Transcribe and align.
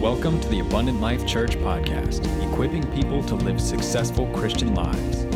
Welcome 0.00 0.38
to 0.42 0.48
the 0.48 0.60
Abundant 0.60 1.00
Life 1.00 1.26
Church 1.26 1.56
podcast, 1.56 2.24
equipping 2.52 2.86
people 2.92 3.20
to 3.24 3.34
live 3.34 3.60
successful 3.60 4.28
Christian 4.28 4.72
lives. 4.72 5.26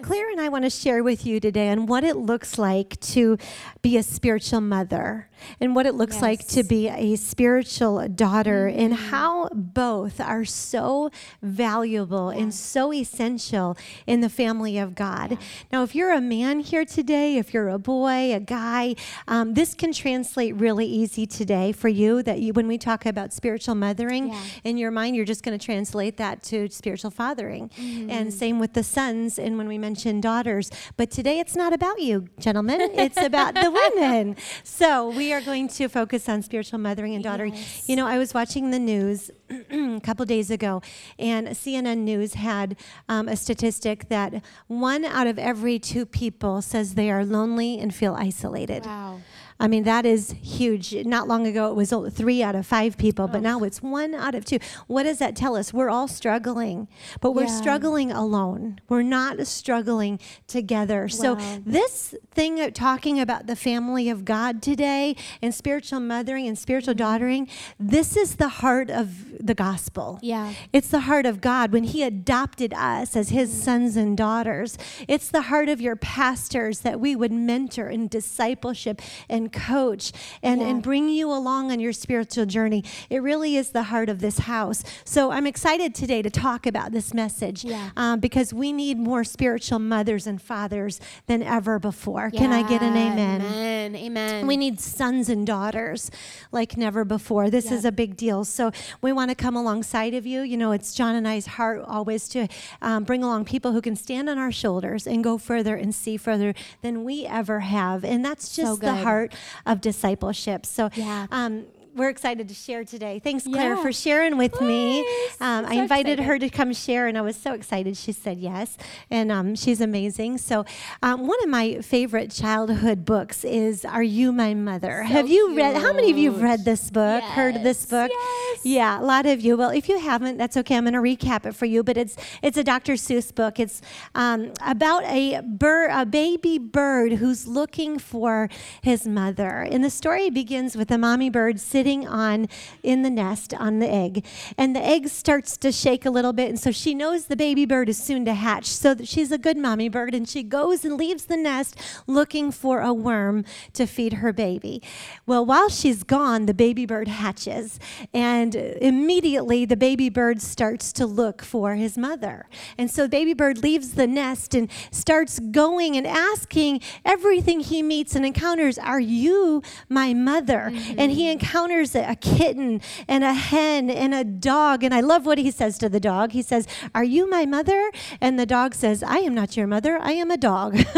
Claire 0.00 0.30
and 0.30 0.40
I 0.40 0.48
want 0.48 0.64
to 0.64 0.70
share 0.70 1.02
with 1.02 1.26
you 1.26 1.40
today 1.40 1.68
on 1.68 1.84
what 1.84 2.04
it 2.04 2.16
looks 2.16 2.56
like 2.56 2.98
to 3.00 3.36
be 3.82 3.98
a 3.98 4.02
spiritual 4.02 4.62
mother 4.62 5.28
and 5.60 5.74
what 5.74 5.86
it 5.86 5.94
looks 5.94 6.16
yes. 6.16 6.22
like 6.22 6.46
to 6.48 6.62
be 6.62 6.88
a 6.88 7.16
spiritual 7.16 8.08
daughter 8.08 8.68
mm-hmm. 8.68 8.80
and 8.80 8.94
how 8.94 9.48
both 9.52 10.20
are 10.20 10.44
so 10.44 11.10
valuable 11.42 12.32
yeah. 12.32 12.42
and 12.42 12.54
so 12.54 12.92
essential 12.92 13.76
in 14.06 14.20
the 14.20 14.28
family 14.28 14.78
of 14.78 14.94
God. 14.94 15.32
Yeah. 15.32 15.36
Now, 15.72 15.82
if 15.82 15.94
you're 15.94 16.12
a 16.12 16.20
man 16.20 16.60
here 16.60 16.84
today, 16.84 17.36
if 17.36 17.54
you're 17.54 17.68
a 17.68 17.78
boy, 17.78 18.34
a 18.34 18.40
guy, 18.40 18.94
um, 19.28 19.54
this 19.54 19.74
can 19.74 19.92
translate 19.92 20.54
really 20.56 20.86
easy 20.86 21.26
today 21.26 21.72
for 21.72 21.88
you 21.88 22.22
that 22.22 22.40
you, 22.40 22.52
when 22.52 22.66
we 22.66 22.78
talk 22.78 23.06
about 23.06 23.32
spiritual 23.32 23.74
mothering 23.74 24.28
yeah. 24.28 24.42
in 24.64 24.76
your 24.76 24.90
mind, 24.90 25.16
you're 25.16 25.24
just 25.24 25.42
going 25.42 25.58
to 25.58 25.64
translate 25.64 26.16
that 26.16 26.42
to 26.44 26.68
spiritual 26.68 27.10
fathering. 27.10 27.68
Mm-hmm. 27.70 28.10
And 28.10 28.32
same 28.32 28.58
with 28.58 28.74
the 28.74 28.82
sons 28.82 29.38
and 29.38 29.58
when 29.58 29.68
we 29.68 29.78
mention 29.78 30.20
daughters. 30.20 30.70
But 30.96 31.10
today 31.10 31.38
it's 31.40 31.56
not 31.56 31.72
about 31.72 32.00
you, 32.00 32.28
gentlemen, 32.38 32.80
it's 32.94 33.20
about 33.20 33.54
the 33.54 33.70
women. 33.70 34.36
So 34.62 35.10
we 35.10 35.29
we 35.30 35.34
are 35.34 35.40
going 35.40 35.68
to 35.68 35.88
focus 35.88 36.28
on 36.28 36.42
spiritual 36.42 36.80
mothering 36.80 37.14
and 37.14 37.22
daughtering. 37.22 37.54
Yes. 37.54 37.88
You 37.88 37.94
know, 37.94 38.04
I 38.04 38.18
was 38.18 38.34
watching 38.34 38.72
the 38.72 38.80
news 38.80 39.30
a 39.70 40.00
couple 40.02 40.26
days 40.26 40.50
ago, 40.50 40.82
and 41.20 41.46
CNN 41.50 41.98
News 41.98 42.34
had 42.34 42.76
um, 43.08 43.28
a 43.28 43.36
statistic 43.36 44.08
that 44.08 44.42
one 44.66 45.04
out 45.04 45.28
of 45.28 45.38
every 45.38 45.78
two 45.78 46.04
people 46.04 46.60
says 46.62 46.96
they 46.96 47.12
are 47.12 47.24
lonely 47.24 47.78
and 47.78 47.94
feel 47.94 48.16
isolated. 48.18 48.84
Wow. 48.86 49.20
I 49.60 49.68
mean, 49.68 49.84
that 49.84 50.06
is 50.06 50.34
huge. 50.42 50.94
Not 51.04 51.28
long 51.28 51.46
ago, 51.46 51.70
it 51.70 51.74
was 51.74 51.92
three 52.14 52.42
out 52.42 52.54
of 52.54 52.66
five 52.66 52.96
people, 52.96 53.28
but 53.28 53.42
now 53.42 53.62
it's 53.62 53.82
one 53.82 54.14
out 54.14 54.34
of 54.34 54.46
two. 54.46 54.58
What 54.86 55.02
does 55.02 55.18
that 55.18 55.36
tell 55.36 55.54
us? 55.54 55.70
We're 55.74 55.90
all 55.90 56.08
struggling, 56.08 56.88
but 57.20 57.32
we're 57.32 57.42
yeah. 57.42 57.58
struggling 57.58 58.10
alone. 58.10 58.80
We're 58.88 59.02
not 59.02 59.46
struggling 59.46 60.18
together. 60.46 61.02
Wow. 61.02 61.08
So, 61.08 61.34
this 61.66 62.14
thing 62.30 62.58
of 62.60 62.72
talking 62.72 63.20
about 63.20 63.48
the 63.48 63.56
family 63.56 64.08
of 64.08 64.24
God 64.24 64.62
today 64.62 65.14
and 65.42 65.54
spiritual 65.54 66.00
mothering 66.00 66.46
and 66.46 66.58
spiritual 66.58 66.94
mm-hmm. 66.94 66.98
daughtering, 66.98 67.48
this 67.78 68.16
is 68.16 68.36
the 68.36 68.48
heart 68.48 68.90
of 68.90 69.38
the 69.44 69.54
gospel. 69.54 70.18
Yeah. 70.22 70.54
It's 70.72 70.88
the 70.88 71.00
heart 71.00 71.26
of 71.26 71.40
God 71.40 71.72
when 71.72 71.84
He 71.84 72.02
adopted 72.02 72.74
us 72.74 73.16
as 73.16 73.30
His 73.30 73.50
mm-hmm. 73.50 73.60
sons 73.60 73.96
and 73.96 74.16
daughters. 74.16 74.78
It's 75.08 75.30
the 75.30 75.42
heart 75.42 75.68
of 75.68 75.80
your 75.80 75.96
pastors 75.96 76.80
that 76.80 77.00
we 77.00 77.16
would 77.16 77.32
mentor 77.32 77.88
in 77.88 78.08
discipleship 78.08 79.00
and 79.28 79.52
coach 79.52 80.12
and, 80.42 80.60
yeah. 80.60 80.68
and 80.68 80.82
bring 80.82 81.08
you 81.08 81.30
along 81.30 81.72
on 81.72 81.80
your 81.80 81.92
spiritual 81.92 82.46
journey. 82.46 82.84
It 83.08 83.22
really 83.22 83.56
is 83.56 83.70
the 83.70 83.84
heart 83.84 84.08
of 84.08 84.20
this 84.20 84.38
house. 84.40 84.82
So 85.04 85.30
I'm 85.30 85.46
excited 85.46 85.94
today 85.94 86.22
to 86.22 86.30
talk 86.30 86.66
about 86.66 86.92
this 86.92 87.14
message 87.14 87.64
yeah. 87.64 87.90
um, 87.96 88.20
because 88.20 88.52
we 88.52 88.72
need 88.72 88.98
more 88.98 89.24
spiritual 89.24 89.78
mothers 89.78 90.26
and 90.26 90.40
fathers 90.40 91.00
than 91.26 91.42
ever 91.42 91.78
before. 91.78 92.30
Yeah. 92.32 92.40
Can 92.40 92.52
I 92.52 92.68
get 92.68 92.82
an 92.82 92.96
amen? 92.96 93.42
Amen. 93.42 93.96
Amen. 93.96 94.46
We 94.46 94.56
need 94.56 94.80
sons 94.80 95.09
and 95.10 95.46
daughters 95.46 96.10
like 96.52 96.76
never 96.76 97.04
before. 97.04 97.50
This 97.50 97.70
is 97.70 97.84
a 97.84 97.92
big 97.92 98.16
deal. 98.16 98.44
So 98.44 98.70
we 99.02 99.12
want 99.12 99.30
to 99.30 99.34
come 99.34 99.56
alongside 99.56 100.14
of 100.14 100.26
you. 100.26 100.42
You 100.42 100.56
know, 100.56 100.72
it's 100.72 100.94
John 100.94 101.14
and 101.14 101.26
I's 101.26 101.46
heart 101.46 101.82
always 101.86 102.28
to 102.30 102.46
um, 102.80 103.04
bring 103.04 103.22
along 103.22 103.44
people 103.44 103.72
who 103.72 103.80
can 103.80 103.96
stand 103.96 104.28
on 104.28 104.38
our 104.38 104.52
shoulders 104.52 105.06
and 105.06 105.24
go 105.24 105.38
further 105.38 105.74
and 105.74 105.94
see 105.94 106.16
further 106.16 106.54
than 106.82 107.04
we 107.04 107.26
ever 107.26 107.60
have. 107.60 108.04
And 108.04 108.24
that's 108.24 108.54
just 108.54 108.68
so 108.68 108.76
the 108.76 108.94
heart 108.94 109.34
of 109.66 109.80
discipleship. 109.80 110.64
So, 110.64 110.90
yeah. 110.94 111.26
um, 111.30 111.66
we're 111.94 112.08
excited 112.08 112.48
to 112.48 112.54
share 112.54 112.84
today. 112.84 113.20
Thanks, 113.22 113.44
Claire, 113.44 113.74
yeah. 113.74 113.82
for 113.82 113.92
sharing 113.92 114.36
with 114.36 114.52
Please. 114.52 114.66
me. 114.66 115.00
Um, 115.40 115.64
so 115.64 115.70
I 115.70 115.74
invited 115.74 116.12
excited. 116.12 116.24
her 116.24 116.38
to 116.38 116.48
come 116.48 116.72
share, 116.72 117.06
and 117.06 117.18
I 117.18 117.20
was 117.20 117.36
so 117.36 117.52
excited. 117.52 117.96
She 117.96 118.12
said 118.12 118.38
yes, 118.38 118.76
and 119.10 119.32
um, 119.32 119.54
she's 119.54 119.80
amazing. 119.80 120.38
So, 120.38 120.64
um, 121.02 121.26
one 121.26 121.42
of 121.42 121.48
my 121.48 121.80
favorite 121.80 122.30
childhood 122.30 123.04
books 123.04 123.44
is 123.44 123.84
"Are 123.84 124.02
You 124.02 124.32
My 124.32 124.54
Mother?" 124.54 125.04
So 125.06 125.12
have 125.12 125.28
you 125.28 125.48
cute. 125.48 125.56
read? 125.56 125.76
How 125.76 125.92
many 125.92 126.10
of 126.10 126.18
you 126.18 126.32
have 126.32 126.42
read 126.42 126.64
this 126.64 126.90
book? 126.90 127.22
Yes. 127.22 127.32
Heard 127.32 127.54
this 127.62 127.86
book? 127.86 128.10
Yes. 128.12 128.60
Yeah, 128.64 129.00
a 129.00 129.04
lot 129.04 129.26
of 129.26 129.40
you. 129.40 129.56
Well, 129.56 129.70
if 129.70 129.88
you 129.88 129.98
haven't, 129.98 130.36
that's 130.38 130.56
okay. 130.56 130.76
I'm 130.76 130.84
going 130.84 130.94
to 130.94 131.00
recap 131.00 131.46
it 131.46 131.54
for 131.54 131.66
you. 131.66 131.82
But 131.82 131.96
it's 131.96 132.16
it's 132.42 132.56
a 132.56 132.64
Dr. 132.64 132.94
Seuss 132.94 133.34
book. 133.34 133.58
It's 133.58 133.82
um, 134.14 134.52
about 134.64 135.04
a 135.04 135.40
bird, 135.42 135.90
a 135.92 136.06
baby 136.06 136.58
bird 136.58 137.14
who's 137.14 137.46
looking 137.46 137.98
for 137.98 138.48
his 138.82 139.06
mother, 139.06 139.62
and 139.62 139.82
the 139.82 139.90
story 139.90 140.30
begins 140.30 140.76
with 140.76 140.90
a 140.90 140.98
mommy 140.98 141.30
bird 141.30 141.58
sitting 141.58 141.79
sitting 141.80 142.06
on 142.06 142.46
in 142.82 143.00
the 143.00 143.08
nest 143.08 143.54
on 143.54 143.78
the 143.78 143.90
egg, 143.90 144.22
and 144.58 144.76
the 144.76 144.84
egg 144.84 145.08
starts 145.08 145.56
to 145.56 145.72
shake 145.72 146.04
a 146.04 146.10
little 146.10 146.34
bit, 146.34 146.50
and 146.50 146.60
so 146.60 146.70
she 146.70 146.92
knows 146.94 147.24
the 147.24 147.36
baby 147.36 147.64
bird 147.64 147.88
is 147.88 147.96
soon 147.96 148.22
to 148.22 148.34
hatch. 148.34 148.66
So 148.66 148.96
she's 149.02 149.32
a 149.32 149.38
good 149.38 149.56
mommy 149.56 149.88
bird, 149.88 150.14
and 150.14 150.28
she 150.28 150.42
goes 150.42 150.84
and 150.84 150.98
leaves 150.98 151.24
the 151.24 151.38
nest 151.38 151.74
looking 152.06 152.52
for 152.52 152.82
a 152.82 152.92
worm 152.92 153.46
to 153.72 153.86
feed 153.86 154.12
her 154.12 154.30
baby. 154.30 154.82
Well, 155.24 155.46
while 155.46 155.70
she's 155.70 156.02
gone, 156.02 156.44
the 156.44 156.52
baby 156.52 156.84
bird 156.84 157.08
hatches, 157.08 157.80
and 158.12 158.54
immediately 158.54 159.64
the 159.64 159.74
baby 159.74 160.10
bird 160.10 160.42
starts 160.42 160.92
to 160.92 161.06
look 161.06 161.40
for 161.40 161.76
his 161.76 161.96
mother. 161.96 162.46
And 162.76 162.90
so 162.90 163.04
the 163.04 163.08
baby 163.08 163.32
bird 163.32 163.62
leaves 163.62 163.92
the 163.92 164.06
nest 164.06 164.54
and 164.54 164.70
starts 164.90 165.38
going 165.38 165.96
and 165.96 166.06
asking 166.06 166.82
everything 167.06 167.60
he 167.60 167.82
meets 167.82 168.14
and 168.14 168.26
encounters, 168.26 168.76
Are 168.76 169.00
you 169.00 169.62
my 169.88 170.12
mother? 170.12 170.70
Mm-hmm. 170.70 171.00
And 171.00 171.12
he 171.12 171.30
encounters 171.30 171.69
a 171.70 172.16
kitten 172.20 172.80
and 173.06 173.22
a 173.22 173.32
hen 173.32 173.90
and 173.90 174.12
a 174.12 174.24
dog. 174.24 174.82
And 174.82 174.92
I 174.92 175.00
love 175.00 175.24
what 175.24 175.38
he 175.38 175.50
says 175.50 175.78
to 175.78 175.88
the 175.88 176.00
dog. 176.00 176.32
He 176.32 176.42
says, 176.42 176.66
Are 176.94 177.04
you 177.04 177.30
my 177.30 177.46
mother? 177.46 177.90
And 178.20 178.38
the 178.38 178.46
dog 178.46 178.74
says, 178.74 179.02
I 179.02 179.18
am 179.18 179.34
not 179.34 179.56
your 179.56 179.66
mother. 179.66 179.98
I 180.00 180.12
am 180.12 180.30
a 180.30 180.36
dog. 180.36 180.74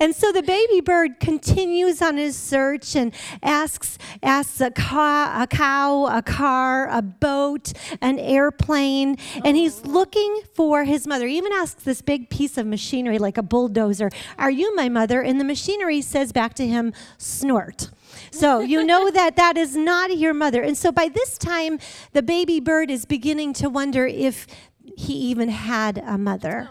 and 0.00 0.14
so 0.14 0.32
the 0.32 0.42
baby 0.44 0.80
bird 0.80 1.20
continues 1.20 2.00
on 2.00 2.16
his 2.16 2.36
search 2.36 2.96
and 2.96 3.12
asks, 3.42 3.98
asks 4.22 4.60
a, 4.60 4.70
ca- 4.70 5.42
a 5.42 5.46
cow, 5.46 6.06
a 6.06 6.22
car, 6.22 6.88
a 6.88 7.02
boat, 7.02 7.72
an 8.00 8.18
airplane. 8.18 9.16
And 9.44 9.56
he's 9.56 9.82
oh. 9.84 9.88
looking 9.88 10.40
for 10.54 10.84
his 10.84 11.06
mother. 11.06 11.26
He 11.26 11.36
even 11.36 11.52
asks 11.52 11.84
this 11.84 12.00
big 12.00 12.30
piece 12.30 12.56
of 12.56 12.66
machinery, 12.66 13.18
like 13.18 13.36
a 13.36 13.42
bulldozer, 13.42 14.10
Are 14.38 14.50
you 14.50 14.74
my 14.74 14.88
mother? 14.88 15.20
And 15.20 15.38
the 15.38 15.44
machinery 15.44 16.00
says 16.00 16.32
back 16.32 16.54
to 16.54 16.66
him, 16.66 16.92
Snort. 17.18 17.90
So 18.30 18.60
you 18.60 18.84
know 18.84 19.10
that 19.10 19.36
that 19.36 19.56
is 19.56 19.76
not 19.76 20.16
your 20.16 20.34
mother. 20.34 20.62
And 20.62 20.76
so 20.76 20.92
by 20.92 21.08
this 21.08 21.36
time, 21.38 21.78
the 22.12 22.22
baby 22.22 22.60
bird 22.60 22.90
is 22.90 23.04
beginning 23.04 23.52
to 23.54 23.68
wonder 23.68 24.06
if 24.06 24.46
he 24.96 25.14
even 25.14 25.48
had 25.48 25.98
a 25.98 26.16
mother. 26.18 26.68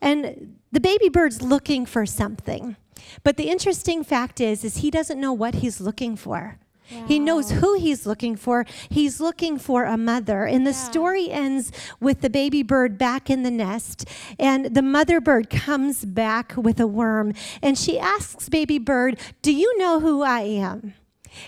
And 0.00 0.56
the 0.72 0.80
baby 0.80 1.08
bird's 1.08 1.42
looking 1.42 1.86
for 1.86 2.06
something. 2.06 2.76
But 3.22 3.36
the 3.36 3.48
interesting 3.48 4.04
fact 4.04 4.40
is 4.40 4.64
is 4.64 4.78
he 4.78 4.90
doesn't 4.90 5.20
know 5.20 5.32
what 5.32 5.56
he's 5.56 5.80
looking 5.80 6.16
for. 6.16 6.58
Wow. 6.90 7.04
He 7.06 7.18
knows 7.18 7.50
who 7.50 7.74
he's 7.74 8.06
looking 8.06 8.36
for. 8.36 8.66
He's 8.88 9.20
looking 9.20 9.58
for 9.58 9.84
a 9.84 9.96
mother. 9.96 10.44
And 10.44 10.66
the 10.66 10.70
yeah. 10.70 10.76
story 10.76 11.30
ends 11.30 11.72
with 12.00 12.20
the 12.20 12.30
baby 12.30 12.62
bird 12.62 12.98
back 12.98 13.30
in 13.30 13.42
the 13.42 13.50
nest. 13.50 14.06
And 14.38 14.74
the 14.74 14.82
mother 14.82 15.20
bird 15.20 15.50
comes 15.50 16.04
back 16.04 16.54
with 16.56 16.80
a 16.80 16.86
worm. 16.86 17.34
And 17.62 17.78
she 17.78 17.98
asks 17.98 18.48
baby 18.48 18.78
bird, 18.78 19.18
Do 19.42 19.52
you 19.52 19.78
know 19.78 20.00
who 20.00 20.22
I 20.22 20.40
am? 20.40 20.94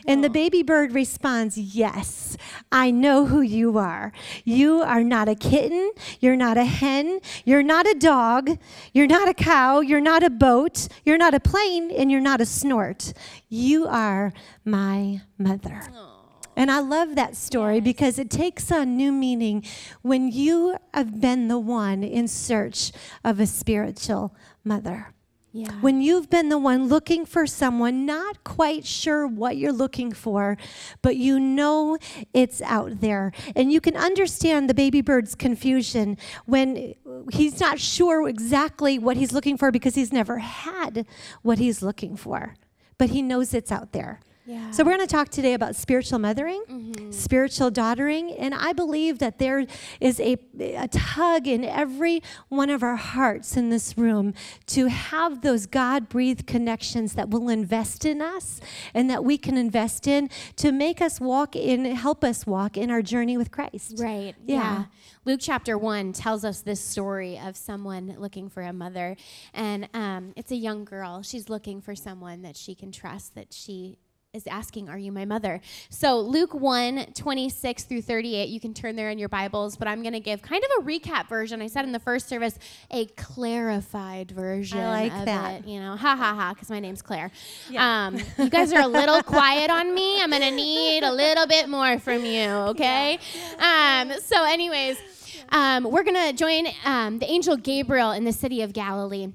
And 0.07 0.23
the 0.23 0.29
oh. 0.29 0.33
baby 0.33 0.63
bird 0.63 0.93
responds, 0.93 1.57
Yes, 1.57 2.37
I 2.73 2.91
know 2.91 3.27
who 3.27 3.41
you 3.41 3.79
are. 3.79 4.13
You 4.45 4.83
are 4.83 5.03
not 5.03 5.29
a 5.29 5.35
kitten. 5.35 5.93
You're 6.21 6.37
not 6.37 6.57
a 6.57 6.65
hen. 6.65 7.21
You're 7.45 7.63
not 7.63 7.87
a 7.87 7.95
dog. 7.95 8.59
You're 8.93 9.07
not 9.07 9.29
a 9.29 9.35
cow. 9.35 9.81
You're 9.81 10.01
not 10.01 10.23
a 10.23 10.31
boat. 10.31 10.89
You're 11.05 11.19
not 11.19 11.35
a 11.35 11.41
plane. 11.41 11.91
And 11.91 12.11
you're 12.11 12.21
not 12.21 12.41
a 12.41 12.47
snort. 12.47 13.13
You 13.49 13.87
are 13.87 14.33
my 14.65 15.23
mother. 15.39 15.83
And 16.57 16.71
I 16.71 16.81
love 16.81 17.15
that 17.15 17.37
story 17.37 17.77
yes. 17.77 17.85
because 17.85 18.19
it 18.19 18.29
takes 18.29 18.71
on 18.71 18.97
new 18.97 19.13
meaning 19.13 19.65
when 20.03 20.31
you 20.31 20.77
have 20.93 21.21
been 21.21 21.49
the 21.49 21.59
one 21.59 22.03
in 22.03 22.29
search 22.29 22.93
of 23.25 23.41
a 23.41 23.47
spiritual 23.47 24.35
mother. 24.65 25.15
Yeah. 25.53 25.73
When 25.81 26.01
you've 26.01 26.31
been 26.31 26.49
the 26.49 26.59
one 26.59 26.87
looking 26.87 27.27
for 27.27 27.45
someone, 27.45 28.07
not 28.07 28.45
quite 28.45 28.87
sure 28.87 29.27
what 29.27 29.57
you're 29.57 29.73
looking 29.73 30.13
for, 30.13 30.57
but 31.03 31.17
you 31.17 31.41
know 31.41 31.99
it's 32.33 32.63
out 32.63 33.01
there. 33.01 33.33
And 33.57 33.73
you 33.73 33.81
can 33.81 33.97
understand 33.97 34.71
the 34.71 34.75
baby 34.75 35.01
bird's 35.01 35.35
confusion 35.35 36.19
when 36.47 36.95
he's 37.33 37.59
not 37.59 37.81
sure 37.81 38.29
exactly 38.29 38.97
what 38.99 39.17
he's 39.17 39.33
looking 39.33 39.57
for 39.57 39.73
because 39.73 39.97
he's 39.97 40.13
never 40.13 40.39
had 40.39 41.05
what 41.43 41.59
he's 41.59 41.83
looking 41.83 42.17
for, 42.17 42.55
but 42.97 43.11
he 43.11 43.21
knows 43.21 43.53
it's 43.53 43.73
out 43.73 43.91
there. 43.91 44.21
Yeah. 44.51 44.73
So 44.73 44.83
we're 44.83 44.97
going 44.97 45.07
to 45.07 45.15
talk 45.15 45.29
today 45.29 45.55
about 45.55 45.77
spiritual 45.77 46.19
mothering, 46.19 46.65
mm-hmm. 46.69 47.13
spiritual 47.13 47.71
daughtering, 47.71 48.33
and 48.33 48.53
I 48.53 48.73
believe 48.73 49.21
that 49.21 49.39
there 49.39 49.65
is 50.01 50.19
a, 50.19 50.39
a 50.59 50.89
tug 50.89 51.47
in 51.47 51.65
every 51.65 52.21
one 52.49 52.69
of 52.69 52.83
our 52.83 52.97
hearts 52.97 53.57
in 53.57 53.71
this 53.71 53.97
room 53.97 54.35
to 54.67 54.89
have 54.89 55.43
those 55.43 55.67
God-breathed 55.67 56.49
connections 56.49 57.13
that 57.13 57.31
will 57.31 57.49
invest 57.49 58.05
in 58.05 58.21
us 58.21 58.61
and 58.93 59.09
that 59.09 59.25
we 59.25 59.39
can 59.39 59.57
invest 59.57 60.09
in 60.09 60.29
to 60.57 60.73
make 60.73 61.01
us 61.01 61.21
walk 61.21 61.55
in, 61.55 61.85
help 61.85 62.25
us 62.25 62.45
walk 62.45 62.77
in 62.77 62.91
our 62.91 63.03
journey 63.03 63.37
with 63.37 63.53
Christ. 63.53 64.01
Right. 64.01 64.35
yeah. 64.45 64.57
yeah. 64.57 64.85
Luke 65.25 65.41
chapter 65.41 65.79
1 65.79 66.13
tells 66.13 66.45
us 66.45 66.63
this 66.63 66.81
story 66.81 67.39
of 67.39 67.57
someone 67.57 68.17
looking 68.19 68.49
for 68.49 68.63
a 68.63 68.73
mother. 68.73 69.17
And 69.55 69.89
um, 69.95 70.33
it's 70.35 70.51
a 70.51 70.57
young 70.57 70.85
girl. 70.85 71.23
She's 71.23 71.49
looking 71.49 71.81
for 71.81 71.95
someone 71.95 72.43
that 72.43 72.57
she 72.57 72.75
can 72.75 72.91
trust, 72.91 73.37
that 73.37 73.53
she 73.53 73.99
is 74.33 74.47
asking, 74.47 74.89
Are 74.89 74.99
you 74.99 75.11
my 75.11 75.25
mother? 75.25 75.61
So, 75.89 76.21
Luke 76.21 76.55
1 76.55 77.07
26 77.15 77.85
through 77.85 78.03
38, 78.03 78.49
you 78.49 78.61
can 78.61 78.73
turn 78.73 78.95
there 78.95 79.11
in 79.11 79.19
your 79.19 79.29
Bibles, 79.29 79.77
but 79.77 79.89
I'm 79.89 80.03
going 80.03 80.13
to 80.13 80.21
give 80.21 80.41
kind 80.41 80.63
of 80.63 80.71
a 80.85 80.89
recap 80.89 81.29
version. 81.29 81.61
I 81.61 81.67
said 81.67 81.85
in 81.85 81.93
the 81.93 81.99
first 81.99 82.29
service, 82.29 82.57
a 82.93 83.07
clarified 83.07 84.31
version. 84.31 84.79
I 84.79 85.09
like 85.09 85.25
that. 85.25 85.61
It, 85.61 85.67
you 85.67 85.81
know, 85.81 85.97
ha 85.97 86.15
ha 86.15 86.35
ha, 86.35 86.55
because 86.55 86.71
my 86.71 86.79
name's 86.79 87.03
Claire. 87.03 87.33
Yeah. 87.69 88.07
Um, 88.07 88.19
you 88.39 88.51
guys 88.51 88.73
are 88.73 88.83
a 88.83 88.89
little 88.89 89.23
quiet 89.23 89.71
on 89.71 89.93
me. 89.93 90.23
I'm 90.23 90.31
going 90.31 90.43
to 90.43 90.51
need 90.53 91.03
a 91.03 91.13
little 91.13 91.47
bit 91.47 91.69
more 91.69 91.99
from 91.99 92.25
you, 92.25 92.49
okay? 92.71 93.19
Yeah. 93.59 94.05
Um, 94.13 94.21
so, 94.21 94.45
anyways, 94.45 94.99
um, 95.49 95.85
we're 95.85 96.05
going 96.05 96.29
to 96.29 96.33
join 96.33 96.69
um, 96.85 97.19
the 97.19 97.29
angel 97.29 97.57
Gabriel 97.57 98.13
in 98.13 98.23
the 98.25 98.33
city 98.33 98.63
of 98.63 98.73
Galilee. 98.73 99.33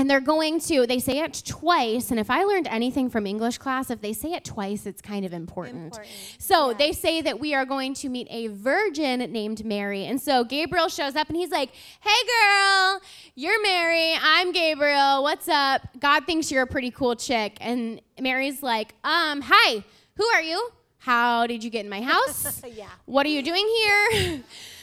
And 0.00 0.08
they're 0.08 0.18
going 0.18 0.60
to, 0.60 0.86
they 0.86 0.98
say 0.98 1.18
it 1.18 1.42
twice. 1.44 2.10
And 2.10 2.18
if 2.18 2.30
I 2.30 2.44
learned 2.44 2.66
anything 2.68 3.10
from 3.10 3.26
English 3.26 3.58
class, 3.58 3.90
if 3.90 4.00
they 4.00 4.14
say 4.14 4.32
it 4.32 4.46
twice, 4.46 4.86
it's 4.86 5.02
kind 5.02 5.26
of 5.26 5.34
important. 5.34 5.92
important. 5.92 6.08
So 6.38 6.70
yeah. 6.70 6.76
they 6.78 6.92
say 6.92 7.20
that 7.20 7.38
we 7.38 7.54
are 7.54 7.66
going 7.66 7.92
to 7.96 8.08
meet 8.08 8.26
a 8.30 8.46
virgin 8.46 9.18
named 9.30 9.62
Mary. 9.62 10.06
And 10.06 10.18
so 10.18 10.42
Gabriel 10.42 10.88
shows 10.88 11.16
up 11.16 11.28
and 11.28 11.36
he's 11.36 11.50
like, 11.50 11.72
Hey 12.00 12.08
girl, 12.26 13.02
you're 13.34 13.62
Mary. 13.62 14.14
I'm 14.22 14.52
Gabriel. 14.52 15.22
What's 15.22 15.48
up? 15.48 15.82
God 15.98 16.24
thinks 16.24 16.50
you're 16.50 16.62
a 16.62 16.66
pretty 16.66 16.90
cool 16.90 17.14
chick. 17.14 17.58
And 17.60 18.00
Mary's 18.18 18.62
like, 18.62 18.94
Um, 19.04 19.42
hi, 19.44 19.84
who 20.14 20.24
are 20.28 20.40
you? 20.40 20.70
How 20.96 21.46
did 21.46 21.62
you 21.62 21.68
get 21.68 21.84
in 21.84 21.90
my 21.90 22.00
house? 22.00 22.62
yeah. 22.74 22.88
What 23.04 23.26
are 23.26 23.30
you 23.30 23.42
doing 23.42 23.68
here? 23.68 24.40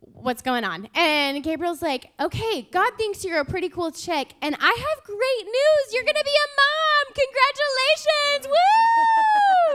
what's 0.00 0.42
going 0.42 0.64
on? 0.64 0.88
And 0.94 1.42
Gabriel's 1.42 1.82
like, 1.82 2.10
okay, 2.20 2.68
God 2.70 2.92
thinks 2.96 3.24
you're 3.24 3.40
a 3.40 3.44
pretty 3.44 3.68
cool 3.68 3.90
chick, 3.90 4.34
and 4.42 4.56
I 4.60 4.66
have 4.66 5.04
great 5.04 5.44
news. 5.44 5.92
You're 5.92 6.04
gonna 6.04 6.24
be 6.24 6.30
a 6.30 6.48
mom. 6.60 7.14
Congratulations! 8.34 8.46
Woo! 8.46 8.80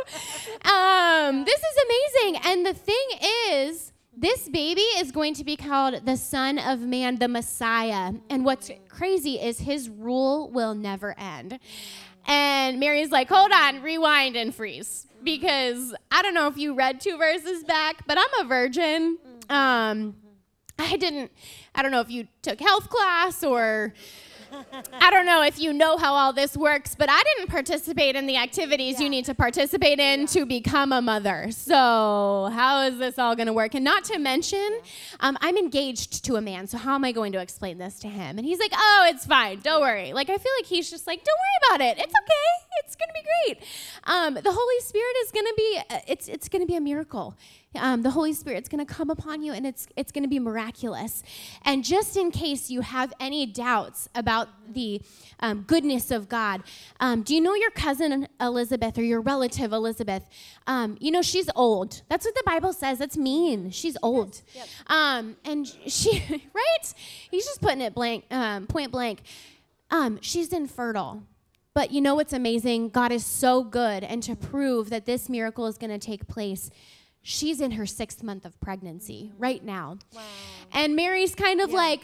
um, 0.71 1.45
this 1.45 1.59
is 1.59 1.77
amazing. 1.85 2.41
And 2.45 2.65
the 2.65 2.73
thing 2.73 3.05
is, 3.51 3.91
this 4.17 4.47
baby 4.47 4.81
is 4.81 5.11
going 5.11 5.33
to 5.33 5.43
be 5.43 5.57
called 5.57 6.05
the 6.05 6.15
Son 6.15 6.57
of 6.57 6.79
Man, 6.79 7.17
the 7.17 7.27
Messiah. 7.27 8.13
And 8.29 8.45
what's 8.45 8.71
crazy 8.87 9.35
is 9.35 9.59
his 9.59 9.89
rule 9.89 10.49
will 10.49 10.73
never 10.73 11.19
end. 11.19 11.59
And 12.25 12.79
Mary's 12.79 13.11
like, 13.11 13.27
hold 13.27 13.51
on, 13.51 13.81
rewind 13.81 14.35
and 14.35 14.55
freeze. 14.55 15.07
Because 15.23 15.93
I 16.11 16.21
don't 16.21 16.33
know 16.33 16.47
if 16.47 16.57
you 16.57 16.75
read 16.75 17.01
two 17.01 17.17
verses 17.17 17.63
back, 17.63 18.05
but 18.07 18.17
I'm 18.17 18.45
a 18.45 18.47
virgin. 18.47 19.17
Um, 19.49 20.15
I 20.77 20.97
didn't, 20.97 21.31
I 21.73 21.81
don't 21.81 21.91
know 21.91 22.01
if 22.01 22.09
you 22.09 22.27
took 22.41 22.59
health 22.59 22.89
class 22.89 23.43
or 23.43 23.93
I 25.01 25.11
don't 25.11 25.25
know 25.25 25.41
if 25.41 25.59
you 25.59 25.73
know 25.73 25.97
how 25.97 26.13
all 26.13 26.33
this 26.33 26.55
works, 26.55 26.95
but 26.95 27.09
I 27.09 27.21
didn't 27.23 27.49
participate 27.49 28.15
in 28.15 28.27
the 28.27 28.37
activities 28.37 28.95
yeah. 28.95 29.03
you 29.03 29.09
need 29.09 29.25
to 29.25 29.35
participate 29.35 29.99
in 29.99 30.21
yeah. 30.21 30.25
to 30.27 30.45
become 30.45 30.91
a 30.91 31.01
mother. 31.01 31.47
So, 31.51 32.49
how 32.53 32.83
is 32.83 32.97
this 32.97 33.19
all 33.19 33.35
going 33.35 33.47
to 33.47 33.53
work? 33.53 33.75
And 33.75 33.83
not 33.83 34.03
to 34.05 34.19
mention, 34.19 34.79
um, 35.19 35.37
I'm 35.41 35.57
engaged 35.57 36.23
to 36.25 36.35
a 36.35 36.41
man. 36.41 36.67
So, 36.67 36.77
how 36.77 36.95
am 36.95 37.03
I 37.03 37.11
going 37.11 37.31
to 37.33 37.39
explain 37.39 37.77
this 37.77 37.99
to 37.99 38.07
him? 38.07 38.37
And 38.37 38.45
he's 38.45 38.59
like, 38.59 38.71
oh, 38.75 39.07
it's 39.09 39.25
fine. 39.25 39.59
Don't 39.59 39.81
worry. 39.81 40.13
Like, 40.13 40.29
I 40.29 40.37
feel 40.37 40.51
like 40.59 40.67
he's 40.67 40.89
just 40.89 41.07
like, 41.07 41.23
don't 41.23 41.37
worry 41.37 41.75
about 41.75 41.91
it. 41.91 42.03
It's 42.03 42.13
okay. 42.13 42.85
It's 42.85 42.95
going 42.95 43.09
to 43.09 43.13
be 43.13 43.21
great. 43.23 43.63
Um, 44.03 44.33
the 44.35 44.51
Holy 44.51 44.79
Spirit 44.81 45.15
is 45.23 45.31
going 45.31 45.45
to 45.45 45.53
be, 45.57 45.79
uh, 45.89 45.99
it's, 46.07 46.27
it's 46.27 46.49
going 46.49 46.61
to 46.61 46.67
be 46.67 46.75
a 46.75 46.81
miracle 46.81 47.35
um, 47.77 48.01
the 48.01 48.11
Holy 48.11 48.33
Spirit's 48.33 48.69
going 48.69 48.85
to 48.85 48.91
come 48.91 49.09
upon 49.09 49.41
you 49.41 49.53
and 49.53 49.65
it's, 49.65 49.87
it's 49.95 50.11
going 50.11 50.23
to 50.23 50.29
be 50.29 50.39
miraculous. 50.39 51.23
And 51.63 51.83
just 51.83 52.17
in 52.17 52.31
case 52.31 52.69
you 52.69 52.81
have 52.81 53.13
any 53.19 53.45
doubts 53.45 54.09
about 54.15 54.49
the 54.73 55.01
um, 55.39 55.61
goodness 55.61 56.11
of 56.11 56.29
God, 56.29 56.63
um, 56.99 57.21
do 57.21 57.35
you 57.35 57.41
know 57.41 57.55
your 57.55 57.71
cousin 57.71 58.27
Elizabeth 58.39 58.97
or 58.97 59.03
your 59.03 59.21
relative 59.21 59.73
Elizabeth? 59.73 60.27
Um, 60.67 60.97
you 60.99 61.11
know, 61.11 61.21
she's 61.21 61.49
old. 61.55 62.01
That's 62.09 62.25
what 62.25 62.35
the 62.35 62.43
Bible 62.45 62.73
says. 62.73 62.99
That's 62.99 63.17
mean. 63.17 63.71
She's 63.71 63.97
old. 64.01 64.41
Yes. 64.53 64.67
Yep. 64.89 64.97
Um, 64.97 65.35
and 65.45 65.67
she, 65.67 66.23
right? 66.53 66.93
He's 67.31 67.45
just 67.45 67.61
putting 67.61 67.81
it 67.81 67.93
blank, 67.93 68.25
um, 68.31 68.67
point 68.67 68.91
blank. 68.91 69.21
she's 70.21 70.51
infertile. 70.51 71.23
But 71.75 71.91
you 71.91 71.99
know 71.99 72.15
what's 72.15 72.31
amazing? 72.31 72.87
God 72.87 73.11
is 73.11 73.25
so 73.25 73.61
good. 73.61 74.05
And 74.05 74.23
to 74.23 74.33
prove 74.33 74.89
that 74.91 75.05
this 75.05 75.27
miracle 75.27 75.67
is 75.67 75.77
going 75.77 75.91
to 75.91 75.99
take 75.99 76.25
place, 76.25 76.71
she's 77.27 77.59
in 77.59 77.71
her 77.71 77.87
sixth 77.87 78.21
month 78.21 78.45
of 78.45 78.57
pregnancy 78.61 79.33
right 79.39 79.63
now. 79.63 79.97
Wow. 80.13 80.21
And 80.71 80.95
Mary's 80.95 81.33
kind 81.33 81.59
of 81.59 81.71
yeah. 81.71 81.75
like, 81.75 82.01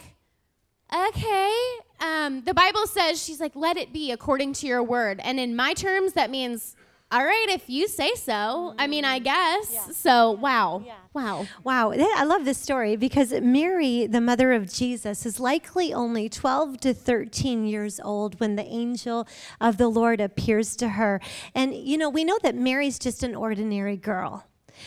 okay. 0.92 1.54
Um, 2.00 2.42
the 2.42 2.52
Bible 2.52 2.88
says, 2.88 3.22
she's 3.22 3.38
like, 3.38 3.54
let 3.54 3.76
it 3.76 3.92
be 3.92 4.10
according 4.10 4.52
to 4.54 4.66
your 4.66 4.82
word. 4.82 5.20
And 5.22 5.38
in 5.38 5.54
my 5.54 5.74
terms, 5.74 6.14
that 6.14 6.28
means, 6.28 6.74
all 7.12 7.24
right, 7.24 7.46
if 7.50 7.70
you 7.70 7.86
say 7.86 8.14
so. 8.16 8.32
Mm-hmm. 8.32 8.80
I 8.80 8.86
mean, 8.88 9.04
I 9.04 9.20
guess. 9.20 9.72
Yeah. 9.72 9.92
So, 9.92 10.32
wow. 10.32 10.82
Yeah. 10.84 10.94
Wow. 11.14 11.46
Wow. 11.62 11.92
I 11.92 12.24
love 12.24 12.44
this 12.44 12.58
story 12.58 12.96
because 12.96 13.32
Mary, 13.32 14.08
the 14.08 14.20
mother 14.20 14.52
of 14.52 14.72
Jesus, 14.72 15.24
is 15.24 15.38
likely 15.38 15.94
only 15.94 16.28
12 16.28 16.80
to 16.80 16.92
13 16.92 17.64
years 17.64 18.00
old 18.00 18.40
when 18.40 18.56
the 18.56 18.64
angel 18.64 19.28
of 19.60 19.76
the 19.76 19.88
Lord 19.88 20.20
appears 20.20 20.74
to 20.76 20.88
her. 20.88 21.20
And, 21.54 21.72
you 21.74 21.96
know, 21.96 22.10
we 22.10 22.24
know 22.24 22.40
that 22.42 22.56
Mary's 22.56 22.98
just 22.98 23.22
an 23.22 23.36
ordinary 23.36 23.96
girl. 23.96 24.46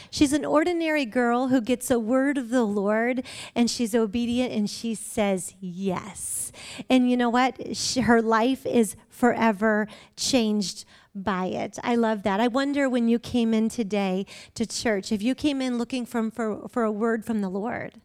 She's 0.09 0.33
an 0.33 0.45
ordinary 0.45 1.05
girl 1.05 1.47
who 1.47 1.61
gets 1.61 1.89
a 1.91 1.99
word 1.99 2.37
of 2.37 2.49
the 2.49 2.63
Lord 2.63 3.23
and 3.53 3.69
she's 3.69 3.95
obedient 3.95 4.51
and 4.53 4.69
she 4.69 4.95
says 4.95 5.53
yes. 5.59 6.51
And 6.89 7.09
you 7.09 7.17
know 7.17 7.29
what? 7.29 7.75
She, 7.75 8.01
her 8.01 8.21
life 8.21 8.65
is 8.65 8.95
forever 9.09 9.87
changed 10.15 10.85
by 11.13 11.45
it. 11.45 11.79
I 11.83 11.95
love 11.95 12.23
that. 12.23 12.39
I 12.39 12.47
wonder 12.47 12.89
when 12.89 13.07
you 13.07 13.19
came 13.19 13.53
in 13.53 13.69
today 13.69 14.25
to 14.55 14.65
church, 14.65 15.11
if 15.11 15.21
you 15.21 15.33
came 15.33 15.61
in 15.61 15.77
looking 15.77 16.05
for, 16.05 16.29
for 16.31 16.83
a 16.83 16.91
word 16.91 17.25
from 17.25 17.41
the 17.41 17.49
Lord. 17.49 18.01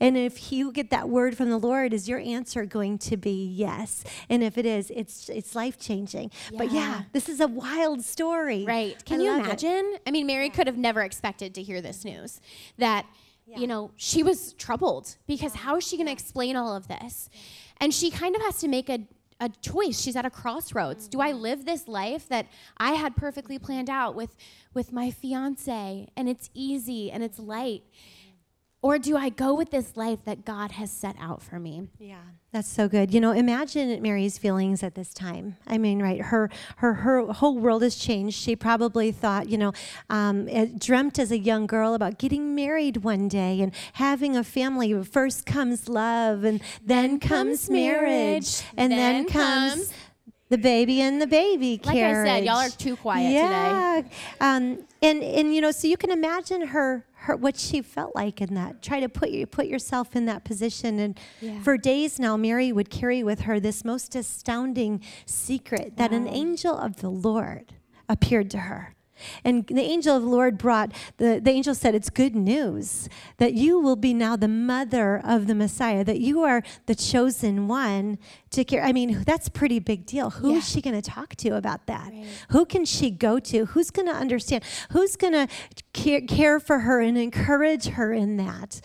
And 0.00 0.16
if 0.16 0.52
you 0.52 0.72
get 0.72 0.90
that 0.90 1.08
word 1.08 1.36
from 1.36 1.50
the 1.50 1.58
Lord, 1.58 1.92
is 1.92 2.08
your 2.08 2.18
answer 2.18 2.64
going 2.64 2.98
to 2.98 3.16
be 3.16 3.46
yes? 3.46 4.04
And 4.28 4.42
if 4.42 4.58
it 4.58 4.66
is, 4.66 4.90
it's 4.94 5.28
it's 5.28 5.54
life 5.54 5.78
changing. 5.78 6.30
Yeah. 6.50 6.58
But 6.58 6.72
yeah, 6.72 7.02
this 7.12 7.28
is 7.28 7.40
a 7.40 7.48
wild 7.48 8.02
story. 8.02 8.64
Right. 8.64 9.02
Can 9.04 9.20
I 9.20 9.24
you 9.24 9.34
imagine? 9.34 9.94
It. 9.94 10.02
I 10.06 10.10
mean, 10.10 10.26
Mary 10.26 10.46
yeah. 10.46 10.52
could 10.52 10.66
have 10.66 10.78
never 10.78 11.02
expected 11.02 11.54
to 11.54 11.62
hear 11.62 11.80
this 11.80 12.04
news 12.04 12.40
that 12.78 13.06
yeah. 13.46 13.58
you 13.58 13.66
know, 13.66 13.90
she 13.96 14.22
was 14.22 14.52
troubled 14.54 15.16
because 15.26 15.54
how 15.54 15.76
is 15.76 15.86
she 15.86 15.96
going 15.96 16.06
to 16.06 16.12
explain 16.12 16.56
all 16.56 16.74
of 16.74 16.88
this? 16.88 17.30
And 17.78 17.94
she 17.94 18.10
kind 18.10 18.34
of 18.34 18.42
has 18.42 18.58
to 18.58 18.68
make 18.68 18.88
a 18.88 19.00
a 19.40 19.50
choice. 19.60 20.00
She's 20.00 20.16
at 20.16 20.24
a 20.24 20.30
crossroads. 20.30 21.04
Mm-hmm. 21.04 21.10
Do 21.10 21.20
I 21.20 21.32
mm-hmm. 21.32 21.40
live 21.40 21.64
this 21.64 21.88
life 21.88 22.28
that 22.28 22.46
I 22.78 22.92
had 22.92 23.16
perfectly 23.16 23.58
planned 23.58 23.90
out 23.90 24.14
with 24.14 24.36
with 24.74 24.92
my 24.92 25.10
fiance 25.10 26.08
and 26.16 26.28
it's 26.28 26.50
easy 26.54 27.10
and 27.10 27.22
it's 27.22 27.38
light? 27.38 27.82
Or 28.86 29.00
do 29.00 29.16
I 29.16 29.30
go 29.30 29.52
with 29.52 29.72
this 29.72 29.96
life 29.96 30.20
that 30.26 30.44
God 30.44 30.70
has 30.70 30.92
set 30.92 31.16
out 31.20 31.42
for 31.42 31.58
me? 31.58 31.88
Yeah, 31.98 32.18
that's 32.52 32.68
so 32.68 32.86
good. 32.86 33.12
You 33.12 33.20
know, 33.20 33.32
imagine 33.32 34.00
Mary's 34.00 34.38
feelings 34.38 34.84
at 34.84 34.94
this 34.94 35.12
time. 35.12 35.56
I 35.66 35.76
mean, 35.76 36.00
right, 36.00 36.20
her 36.20 36.48
her 36.76 36.94
her 36.94 37.32
whole 37.32 37.58
world 37.58 37.82
has 37.82 37.96
changed. 37.96 38.38
She 38.38 38.54
probably 38.54 39.10
thought, 39.10 39.48
you 39.48 39.58
know, 39.58 39.72
um, 40.08 40.46
dreamt 40.78 41.18
as 41.18 41.32
a 41.32 41.38
young 41.38 41.66
girl 41.66 41.94
about 41.94 42.18
getting 42.18 42.54
married 42.54 42.98
one 42.98 43.26
day 43.26 43.60
and 43.60 43.72
having 43.94 44.36
a 44.36 44.44
family. 44.44 45.02
First 45.02 45.46
comes 45.46 45.88
love, 45.88 46.44
and 46.44 46.60
then, 46.80 47.18
then 47.18 47.18
comes, 47.18 47.68
marriage, 47.68 48.62
and 48.76 48.92
then, 48.92 49.24
then 49.24 49.26
comes, 49.26 49.74
comes 49.74 49.92
the 50.48 50.58
baby 50.58 51.00
and 51.00 51.20
the 51.20 51.26
baby 51.26 51.80
like 51.82 51.96
carriage. 51.96 52.28
Like 52.28 52.34
I 52.34 52.38
said, 52.38 52.44
y'all 52.44 52.58
are 52.58 52.68
too 52.68 52.94
quiet 52.96 53.32
yeah. 53.32 54.02
today. 54.02 54.14
Um, 54.40 54.84
and 55.02 55.22
and 55.24 55.52
you 55.52 55.60
know, 55.60 55.72
so 55.72 55.88
you 55.88 55.96
can 55.96 56.12
imagine 56.12 56.68
her 56.68 57.04
her 57.26 57.36
what 57.36 57.56
she 57.56 57.82
felt 57.82 58.14
like 58.14 58.40
in 58.40 58.54
that. 58.54 58.82
Try 58.82 59.00
to 59.00 59.08
put 59.08 59.30
you 59.30 59.46
put 59.46 59.66
yourself 59.66 60.16
in 60.16 60.26
that 60.26 60.44
position. 60.44 60.98
And 60.98 61.20
yeah. 61.40 61.62
for 61.62 61.76
days 61.76 62.18
now, 62.18 62.36
Mary 62.36 62.72
would 62.72 62.90
carry 62.90 63.22
with 63.22 63.42
her 63.42 63.60
this 63.60 63.84
most 63.84 64.16
astounding 64.16 65.02
secret 65.26 65.96
that 65.96 66.12
an 66.12 66.26
angel 66.26 66.76
of 66.76 66.96
the 66.96 67.10
Lord 67.10 67.74
appeared 68.08 68.50
to 68.52 68.58
her. 68.58 68.95
And 69.44 69.66
the 69.66 69.80
angel 69.82 70.16
of 70.16 70.22
the 70.22 70.28
Lord 70.28 70.58
brought, 70.58 70.92
the, 71.18 71.40
the 71.42 71.50
angel 71.50 71.74
said, 71.74 71.94
It's 71.94 72.10
good 72.10 72.34
news 72.36 73.08
that 73.38 73.54
you 73.54 73.80
will 73.80 73.96
be 73.96 74.12
now 74.14 74.36
the 74.36 74.48
mother 74.48 75.20
of 75.24 75.46
the 75.46 75.54
Messiah, 75.54 76.04
that 76.04 76.20
you 76.20 76.42
are 76.42 76.62
the 76.86 76.94
chosen 76.94 77.68
one 77.68 78.18
to 78.50 78.64
care. 78.64 78.82
I 78.82 78.92
mean, 78.92 79.22
that's 79.24 79.48
pretty 79.48 79.78
big 79.78 80.06
deal. 80.06 80.30
Who 80.30 80.52
Yeah. 80.52 80.58
is 80.58 80.68
she 80.68 80.80
going 80.80 81.00
to 81.00 81.02
talk 81.10 81.36
to 81.36 81.50
about 81.50 81.86
that? 81.86 82.10
Right. 82.12 82.26
Who 82.50 82.64
can 82.64 82.84
she 82.84 83.10
go 83.10 83.38
to? 83.38 83.66
Who's 83.66 83.90
going 83.90 84.06
to 84.06 84.14
understand? 84.14 84.64
Who's 84.90 85.16
going 85.16 85.32
to 85.34 85.48
care, 85.92 86.20
care 86.22 86.60
for 86.60 86.80
her 86.80 87.00
and 87.00 87.18
encourage 87.18 87.86
her 87.86 88.12
in 88.12 88.36
that? 88.38 88.80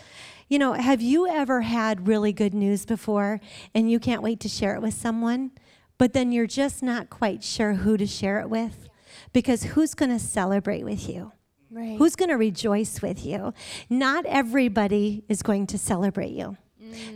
You 0.48 0.58
know, 0.58 0.74
have 0.74 1.00
you 1.00 1.26
ever 1.26 1.62
had 1.62 2.06
really 2.06 2.32
good 2.32 2.52
news 2.52 2.84
before 2.84 3.40
and 3.74 3.90
you 3.90 3.98
can't 3.98 4.22
wait 4.22 4.38
to 4.40 4.48
share 4.48 4.74
it 4.74 4.82
with 4.82 4.92
someone, 4.92 5.52
but 5.96 6.12
then 6.12 6.30
you're 6.32 6.46
just 6.46 6.82
not 6.82 7.08
quite 7.08 7.42
sure 7.42 7.74
who 7.74 7.96
to 7.96 8.06
share 8.06 8.38
it 8.40 8.50
with? 8.50 8.88
Because 9.32 9.64
who's 9.64 9.94
going 9.94 10.10
to 10.10 10.18
celebrate 10.18 10.84
with 10.84 11.08
you? 11.08 11.32
Right. 11.70 11.96
Who's 11.96 12.16
going 12.16 12.28
to 12.28 12.36
rejoice 12.36 13.00
with 13.00 13.24
you? 13.24 13.54
Not 13.88 14.26
everybody 14.26 15.24
is 15.28 15.42
going 15.42 15.66
to 15.68 15.78
celebrate 15.78 16.32
you. 16.32 16.58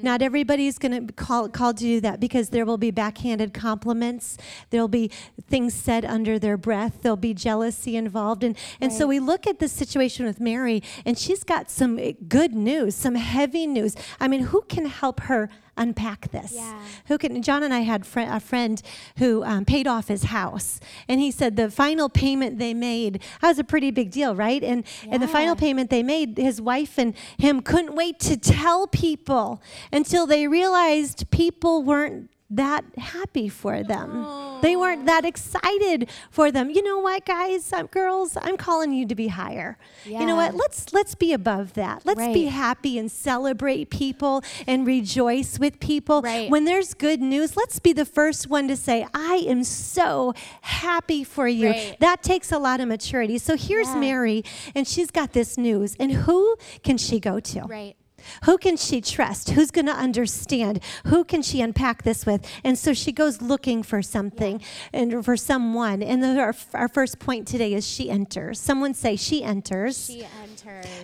Not 0.03 0.23
everybody 0.23 0.67
is 0.67 0.79
going 0.79 0.93
to 0.93 1.01
be 1.03 1.13
call, 1.13 1.49
called 1.49 1.77
to 1.79 1.85
do 1.85 2.01
that 2.01 2.21
because 2.21 2.51
there 2.51 2.65
will 2.65 2.79
be 2.79 2.91
backhanded 2.91 3.53
compliments. 3.53 4.37
There'll 4.71 4.89
be 4.89 5.11
things 5.49 5.75
said 5.75 6.05
under 6.05 6.39
their 6.39 6.57
breath. 6.57 7.03
There'll 7.03 7.17
be 7.17 7.35
jealousy 7.35 7.97
involved. 7.97 8.45
And, 8.45 8.57
and 8.81 8.93
so 8.93 9.07
we 9.07 9.19
look 9.19 9.47
at 9.47 9.59
the 9.59 9.69
situation 9.69 10.27
with 10.27 10.41
Mary, 10.41 10.83
and 11.05 11.19
she's 11.19 11.45
got 11.45 11.71
some 11.71 11.99
eh, 11.99 12.13
good 12.29 12.55
news, 12.55 12.95
some 12.95 13.15
heavy 13.15 13.67
news. 13.67 13.97
I 14.21 14.29
mean, 14.29 14.45
who 14.45 14.63
can 14.63 14.87
help 14.87 15.21
her 15.21 15.49
unpack 15.77 16.31
this? 16.31 16.53
Yeah. 16.55 16.81
Who 17.07 17.19
can? 17.19 17.43
John 17.43 17.63
and 17.63 17.73
I 17.73 17.81
had 17.81 18.07
fri 18.07 18.25
a 18.25 18.41
friend 18.41 18.81
who 19.19 19.45
um, 19.45 19.65
paid 19.65 19.87
off 19.87 20.09
his 20.09 20.25
house, 20.25 20.81
and 21.09 21.21
he 21.21 21.31
said 21.31 21.57
the 21.57 21.71
final 21.71 22.09
payment 22.09 22.59
they 22.59 22.75
made 22.75 23.23
that 23.41 23.49
was 23.49 23.59
a 23.59 23.65
pretty 23.65 23.91
big 23.91 24.11
deal, 24.11 24.35
right? 24.35 24.63
And 24.63 24.85
and 25.09 25.23
the 25.23 25.29
final 25.29 25.57
payment 25.57 25.91
they 25.91 26.03
made, 26.03 26.37
his 26.37 26.61
wife 26.61 26.99
and 26.99 27.15
him 27.39 27.61
couldn't 27.61 27.95
wait 27.95 28.19
to 28.21 28.37
tell 28.37 28.87
people 28.87 29.63
until 29.93 30.27
they 30.27 30.47
realized 30.47 31.31
people 31.31 31.83
weren't 31.83 32.31
that 32.51 32.85
happy 32.97 33.49
for 33.49 33.83
them. 33.83 34.27
They 34.63 34.77
weren't 34.77 35.07
that 35.07 35.25
excited 35.25 36.09
for 36.31 36.51
them. 36.51 36.71
You 36.71 36.83
know 36.83 36.99
what, 36.99 37.27
guys, 37.27 37.73
um, 37.73 37.87
girls, 37.87 38.39
I'm 38.41 38.57
calling 38.57 38.93
you 38.93 39.07
to 39.07 39.15
be 39.15 39.29
higher. 39.29 39.77
You 40.05 40.25
know 40.25 40.37
what? 40.37 40.55
Let's 40.55 40.93
let's 40.93 41.15
be 41.15 41.33
above 41.33 41.75
that. 41.75 42.07
Let's 42.07 42.27
be 42.33 42.47
happy 42.47 42.99
and 42.99 43.11
celebrate 43.11 43.91
people 43.91 44.43
and 44.67 44.87
rejoice 44.87 45.59
with 45.59 45.79
people. 45.81 46.23
Right. 46.23 46.51
When 46.51 46.65
there's 46.65 46.95
good 46.95 47.21
news, 47.21 47.57
let's 47.57 47.79
be 47.79 47.93
the 47.93 48.05
first 48.07 48.49
one 48.49 48.69
to 48.69 48.77
say, 48.77 49.07
I 49.13 49.45
am 49.47 49.65
so 49.65 50.33
happy 50.63 51.25
for 51.25 51.47
you. 51.49 51.71
Right. 51.71 51.97
That 52.01 52.23
takes 52.23 52.51
a 52.53 52.59
lot 52.59 52.81
of 52.81 52.89
maturity. 52.89 53.39
So 53.39 53.57
here's 53.57 53.89
Yeah. 53.89 53.97
Mary, 53.97 54.45
and 54.75 54.87
she's 54.87 55.11
got 55.11 55.33
this 55.33 55.59
news. 55.59 55.97
And 55.99 56.13
who 56.13 56.57
can 56.83 56.97
she 56.97 57.21
go 57.21 57.41
to? 57.41 57.63
Right. 57.63 57.97
Who 58.45 58.59
can 58.59 58.77
she 58.77 59.01
trust? 59.01 59.51
Who's 59.51 59.71
going 59.71 59.87
to 59.87 59.93
understand? 59.93 60.83
Who 61.07 61.25
can 61.25 61.43
she 61.43 61.61
unpack 61.61 62.03
this 62.03 62.27
with? 62.27 62.47
And 62.65 62.79
so 62.79 62.93
she 62.93 63.13
goes 63.13 63.43
looking 63.43 63.83
for 63.83 64.03
something 64.03 64.61
and 64.93 65.25
for 65.25 65.37
someone. 65.37 66.03
And 66.03 66.25
our, 66.25 66.55
our 66.75 66.89
first 66.89 67.19
point 67.19 67.47
today 67.47 67.75
is 67.75 67.87
she 67.87 68.11
enters. 68.11 68.61
Someone 68.61 68.95
say, 68.95 69.17
she 69.17 69.43
enters. 69.43 70.07
She 70.07 70.25
enters. 70.25 70.46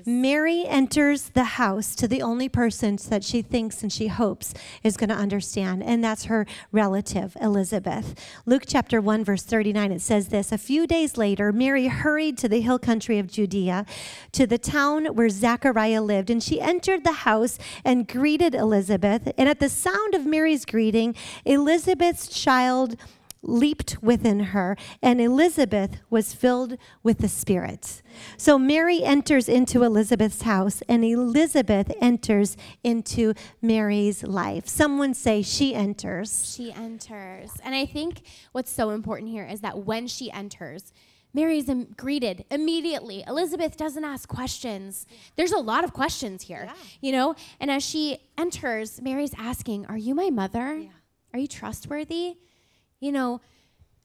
Mary 0.05 0.65
enters 0.67 1.31
the 1.31 1.45
house 1.45 1.95
to 1.95 2.09
the 2.09 2.23
only 2.23 2.49
person 2.49 2.97
that 3.09 3.23
she 3.23 3.43
thinks 3.43 3.83
and 3.83 3.93
she 3.93 4.09
hopes 4.09 4.53
is 4.83 4.97
going 4.97 5.09
to 5.09 5.15
understand, 5.15 5.83
and 5.83 6.03
that's 6.03 6.25
her 6.25 6.47
relative, 6.73 7.37
Elizabeth. 7.41 8.15
Luke 8.45 8.65
chapter 8.67 9.01
1, 9.01 9.25
verse 9.25 9.43
39, 9.43 9.93
it 9.93 10.01
says 10.01 10.29
this 10.29 10.53
A 10.53 10.59
few 10.59 10.87
days 10.87 11.17
later, 11.17 11.53
Mary 11.53 11.87
hurried 11.87 12.37
to 12.39 12.49
the 12.49 12.61
hill 12.61 12.79
country 12.79 13.19
of 13.19 13.29
Judea, 13.29 13.87
to 14.33 14.47
the 14.47 14.59
town 14.59 15.07
where 15.07 15.29
Zachariah 15.29 16.03
lived, 16.03 16.31
and 16.31 16.43
she 16.43 16.61
entered 16.61 17.05
the 17.05 17.13
house 17.13 17.59
and 17.85 18.09
greeted 18.09 18.55
Elizabeth. 18.55 19.33
And 19.39 19.49
at 19.49 19.61
the 19.61 19.69
sound 19.69 20.15
of 20.15 20.27
Mary's 20.27 20.65
greeting, 20.65 21.15
Elizabeth's 21.45 22.29
child 22.29 22.97
leaped 23.43 24.03
within 24.03 24.41
her, 24.41 24.77
and 25.03 25.21
Elizabeth 25.21 25.99
was 26.09 26.33
filled 26.33 26.77
with 27.03 27.19
the 27.19 27.29
Spirit. 27.29 28.03
So 28.37 28.59
Mary 28.59 29.03
enters 29.03 29.49
into 29.49 29.83
Elizabeth's 29.83 30.43
house, 30.43 30.83
and 30.89 31.05
Elizabeth 31.05 31.93
enters 32.01 32.57
into 32.85 33.35
Mary's 33.61 34.23
life. 34.23 34.69
Someone 34.69 35.15
say, 35.15 35.43
She 35.43 35.75
enters. 35.75 36.55
She 36.55 36.73
enters. 36.73 37.51
And 37.65 37.75
I 37.75 37.87
think 37.87 38.23
what's 38.53 38.71
so 38.71 38.91
important 38.91 39.31
here 39.31 39.45
is 39.45 39.61
that 39.61 39.79
when 39.85 40.07
she 40.07 40.31
enters, 40.31 40.93
Mary's 41.35 41.69
im- 41.69 41.95
greeted 41.97 42.45
immediately. 42.51 43.25
Elizabeth 43.27 43.77
doesn't 43.77 44.05
ask 44.05 44.29
questions. 44.29 45.07
There's 45.37 45.53
a 45.53 45.59
lot 45.59 45.83
of 45.83 45.93
questions 45.93 46.43
here, 46.43 46.71
you 47.01 47.11
know? 47.13 47.35
And 47.59 47.71
as 47.71 47.83
she 47.83 48.19
enters, 48.37 49.01
Mary's 49.01 49.35
asking, 49.39 49.87
Are 49.87 49.97
you 49.97 50.15
my 50.15 50.31
mother? 50.31 50.89
Are 51.33 51.39
you 51.39 51.49
trustworthy? 51.49 52.37
You 53.03 53.11
know, 53.11 53.41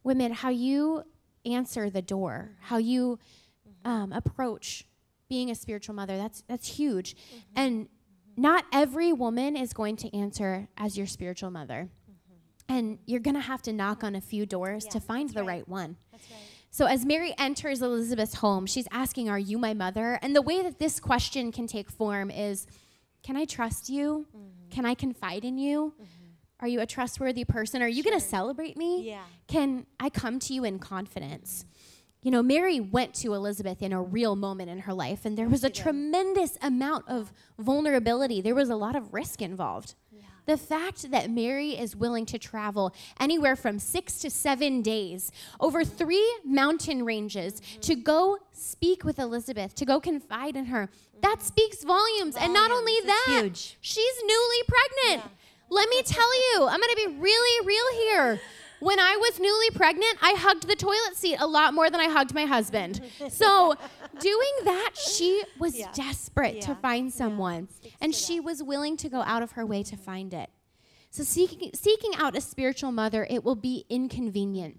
women, 0.03 0.33
how 0.33 0.49
you 0.49 1.03
answer 1.45 1.89
the 1.89 2.01
door, 2.01 2.57
how 2.59 2.77
you 2.77 3.19
mm-hmm. 3.67 3.89
um, 3.89 4.11
approach 4.11 4.85
being 5.29 5.51
a 5.51 5.55
spiritual 5.55 5.93
mother, 5.93 6.17
that's, 6.17 6.43
that's 6.47 6.67
huge. 6.67 7.15
Mm-hmm. 7.15 7.37
And 7.55 7.89
not 8.35 8.65
every 8.73 9.13
woman 9.13 9.55
is 9.55 9.71
going 9.71 9.97
to 9.97 10.17
answer 10.17 10.67
as 10.77 10.97
your 10.97 11.05
spiritual 11.05 11.51
mother. 11.51 11.89
Mm-hmm. 12.09 12.73
And 12.73 12.99
you're 13.05 13.19
going 13.19 13.35
to 13.35 13.41
have 13.41 13.61
to 13.63 13.71
knock 13.71 14.03
on 14.03 14.15
a 14.15 14.21
few 14.21 14.47
doors 14.47 14.85
to 14.85 14.99
find 14.99 15.29
the 15.29 15.43
right, 15.43 15.67
one. 15.67 15.97
So, 16.69 16.85
as 16.85 17.05
Mary 17.05 17.33
enters 17.37 17.81
Elizabeth's 17.81 18.35
home, 18.35 18.65
she's 18.65 18.87
asking, 18.91 19.29
Are 19.29 19.39
you 19.39 19.57
my 19.57 19.73
mother? 19.73 20.19
And 20.21 20.35
the 20.35 20.41
way 20.41 20.61
that 20.61 20.79
this 20.79 20.99
question 20.99 21.51
can 21.51 21.65
take 21.65 21.89
form 21.89 22.29
is 22.29 22.67
Can 23.23 23.37
I 23.37 23.45
trust 23.45 23.89
you? 23.89 24.27
Can 24.69 24.85
I 24.85 24.93
confide 24.93 25.45
in 25.45 25.57
you? 25.57 25.93
Are 26.59 26.67
you 26.67 26.81
a 26.81 26.85
trustworthy 26.85 27.45
person? 27.45 27.81
Are 27.81 27.87
you 27.87 28.03
going 28.03 28.19
to 28.19 28.25
celebrate 28.25 28.77
me? 28.77 29.09
Yeah. 29.09 29.23
Can 29.47 29.85
I 29.99 30.09
come 30.09 30.39
to 30.39 30.53
you 30.53 30.63
in 30.63 30.79
confidence? 30.79 31.65
You 32.23 32.31
know, 32.31 32.41
Mary 32.41 32.79
went 32.79 33.13
to 33.15 33.33
Elizabeth 33.35 33.81
in 33.81 33.93
a 33.93 34.01
real 34.01 34.35
moment 34.35 34.69
in 34.69 34.79
her 34.79 34.93
life, 34.93 35.23
and 35.23 35.37
there 35.37 35.47
was 35.47 35.63
a 35.63 35.69
tremendous 35.69 36.57
amount 36.61 37.07
of 37.07 37.31
vulnerability. 37.59 38.41
There 38.41 38.55
was 38.55 38.69
a 38.69 38.75
lot 38.75 38.95
of 38.95 39.13
risk 39.13 39.41
involved. 39.41 39.93
Yeah. 40.11 40.23
The 40.47 40.57
fact 40.57 41.11
that 41.11 41.29
Mary 41.29 41.77
is 41.77 41.95
willing 41.95 42.25
to 42.27 42.39
travel 42.39 42.93
anywhere 43.19 43.55
from 43.55 43.77
six 43.77 44.17
to 44.19 44.29
seven 44.29 44.81
days 44.81 45.31
over 45.59 45.85
three 45.85 46.39
mountain 46.43 47.05
ranges 47.05 47.61
mm-hmm. 47.61 47.81
to 47.81 47.95
go 47.95 48.39
speak 48.51 49.03
with 49.03 49.19
Elizabeth, 49.19 49.75
to 49.75 49.85
go 49.85 49.99
confide 49.99 50.55
in 50.55 50.65
her, 50.65 50.89
that 51.21 51.37
mm-hmm. 51.37 51.47
speaks 51.47 51.83
volumes. 51.83 52.35
And 52.35 52.51
not 52.51 52.71
only 52.71 52.93
It's 52.93 53.07
that, 53.07 53.41
huge. 53.41 53.77
she's 53.79 54.15
newly 54.25 54.63
pregnant. 54.67 55.31
Let 55.69 55.89
me 55.89 56.01
tell 56.03 56.35
you, 56.35 56.67
I'm 56.67 56.79
going 56.79 56.95
to 56.95 57.09
be 57.09 57.17
really 57.19 57.67
real 57.67 58.05
here. 58.05 58.39
When 58.79 58.99
I 58.99 59.17
was 59.17 59.39
newly 59.39 59.71
pregnant, 59.71 60.17
I 60.21 60.33
hugged 60.37 60.67
the 60.67 60.75
toilet 60.75 61.15
seat 61.15 61.37
a 61.39 61.47
lot 61.47 61.73
more 61.73 61.89
than 61.89 61.99
I 61.99 62.09
hugged 62.09 62.33
my 62.33 62.45
husband. 62.45 63.01
So, 63.29 63.73
doing 64.19 64.51
that, 64.65 64.91
she 64.95 65.43
was 65.57 65.73
desperate 65.93 66.61
to 66.61 66.75
find 66.75 67.11
someone, 67.11 67.69
and 67.99 68.13
she 68.13 68.39
was 68.39 68.61
willing 68.61 68.95
to 68.97 69.09
go 69.09 69.21
out 69.21 69.41
of 69.41 69.53
her 69.53 69.65
way 69.65 69.81
to 69.83 69.97
find 69.97 70.33
it. 70.33 70.49
So, 71.09 71.23
seeking, 71.23 71.71
seeking 71.73 72.11
out 72.17 72.37
a 72.37 72.41
spiritual 72.41 72.91
mother, 72.91 73.25
it 73.29 73.43
will 73.43 73.55
be 73.55 73.85
inconvenient. 73.89 74.77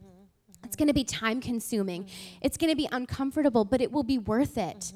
It's 0.65 0.77
going 0.77 0.89
to 0.89 0.95
be 0.95 1.05
time 1.05 1.41
consuming. 1.41 2.09
It's 2.41 2.57
going 2.57 2.71
to 2.71 2.77
be 2.77 2.89
uncomfortable, 2.93 3.65
but 3.65 3.81
it 3.81 3.91
will 3.91 4.05
be 4.05 4.19
worth 4.19 4.57
it. 4.57 4.93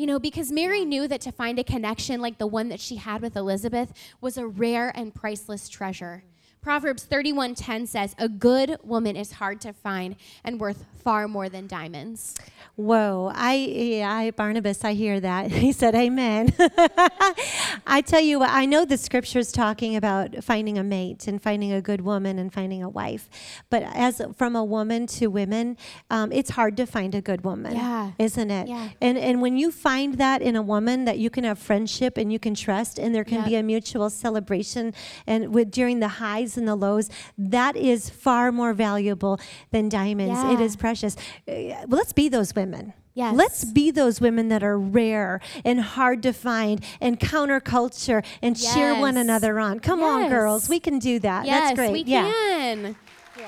You 0.00 0.06
know, 0.06 0.18
because 0.18 0.50
Mary 0.50 0.86
knew 0.86 1.06
that 1.08 1.20
to 1.20 1.30
find 1.30 1.58
a 1.58 1.62
connection 1.62 2.22
like 2.22 2.38
the 2.38 2.46
one 2.46 2.70
that 2.70 2.80
she 2.80 2.96
had 2.96 3.20
with 3.20 3.36
Elizabeth 3.36 3.92
was 4.22 4.38
a 4.38 4.46
rare 4.46 4.90
and 4.96 5.14
priceless 5.14 5.68
treasure. 5.68 6.24
Proverbs 6.62 7.04
31:10 7.04 7.86
says, 7.86 8.14
"A 8.18 8.28
good 8.28 8.76
woman 8.84 9.16
is 9.16 9.32
hard 9.32 9.60
to 9.62 9.72
find 9.72 10.16
and 10.44 10.60
worth 10.60 10.84
far 11.02 11.26
more 11.26 11.48
than 11.48 11.66
diamonds." 11.66 12.34
Whoa, 12.76 13.30
I, 13.34 13.54
yeah, 13.56 14.10
I, 14.10 14.30
Barnabas, 14.30 14.84
I 14.84 14.94
hear 14.94 15.20
that. 15.20 15.50
He 15.60 15.72
said, 15.72 15.94
Amen. 15.94 16.54
I 17.86 18.00
tell 18.06 18.20
you 18.20 18.38
what, 18.38 18.48
I 18.50 18.64
know 18.64 18.84
the 18.86 18.96
scripture's 18.96 19.52
talking 19.52 19.96
about 19.96 20.42
finding 20.42 20.78
a 20.78 20.82
mate 20.84 21.26
and 21.26 21.42
finding 21.42 21.72
a 21.72 21.82
good 21.82 22.00
woman 22.02 22.38
and 22.38 22.50
finding 22.52 22.82
a 22.82 22.88
wife. 22.88 23.28
But 23.68 23.82
as 23.82 24.22
from 24.36 24.56
a 24.56 24.64
woman 24.64 25.06
to 25.08 25.26
women, 25.26 25.76
um, 26.10 26.32
it's 26.32 26.50
hard 26.50 26.76
to 26.78 26.86
find 26.86 27.14
a 27.14 27.20
good 27.20 27.44
woman, 27.44 27.74
Yeah. 27.74 28.12
isn't 28.18 28.50
it? 28.50 28.68
Yeah. 28.68 28.88
And, 29.02 29.18
and 29.18 29.42
when 29.42 29.58
you 29.58 29.70
find 29.70 30.14
that 30.14 30.40
in 30.40 30.56
a 30.56 30.62
woman 30.62 31.04
that 31.04 31.18
you 31.18 31.28
can 31.28 31.44
have 31.44 31.58
friendship 31.58 32.16
and 32.16 32.32
you 32.32 32.38
can 32.38 32.54
trust 32.54 32.98
and 32.98 33.14
there 33.14 33.24
can 33.24 33.38
Yep. 33.40 33.46
be 33.46 33.56
a 33.56 33.62
mutual 33.62 34.08
celebration 34.08 34.94
and 35.26 35.52
with 35.52 35.70
during 35.70 36.00
the 36.00 36.08
highs 36.08 36.49
and 36.56 36.66
the 36.68 36.76
lows, 36.76 37.08
that 37.38 37.76
is 37.76 38.08
far 38.10 38.52
more 38.52 38.72
valuable 38.72 39.38
than 39.70 39.88
diamonds. 39.88 40.38
It 40.44 40.58
Yeah. 40.60 40.64
is 40.66 40.76
precious. 40.76 41.16
Uh, 41.48 41.52
well, 41.86 41.86
let's 41.88 42.12
be 42.12 42.28
those 42.28 42.54
women. 42.54 42.92
Yes. 43.14 43.34
Let's 43.34 43.64
be 43.64 43.90
those 43.90 44.20
women 44.20 44.48
that 44.48 44.62
are 44.62 44.78
rare 44.78 45.40
and 45.64 45.80
hard 45.80 46.22
to 46.22 46.32
find 46.32 46.82
and 47.00 47.18
counterculture 47.18 48.24
and 48.40 48.56
cheer 48.56 48.98
one 48.98 49.16
another 49.16 49.58
on. 49.58 49.80
Come 49.80 50.02
on, 50.02 50.28
girls. 50.30 50.68
We 50.68 50.78
can 50.80 50.98
do 51.00 51.18
that. 51.18 51.44
yes, 51.44 51.64
That's 51.70 51.76
great. 51.76 51.92
we 51.92 52.02
yeah. 52.04 52.22
can. 52.30 52.96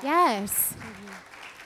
Yes. 0.02 0.74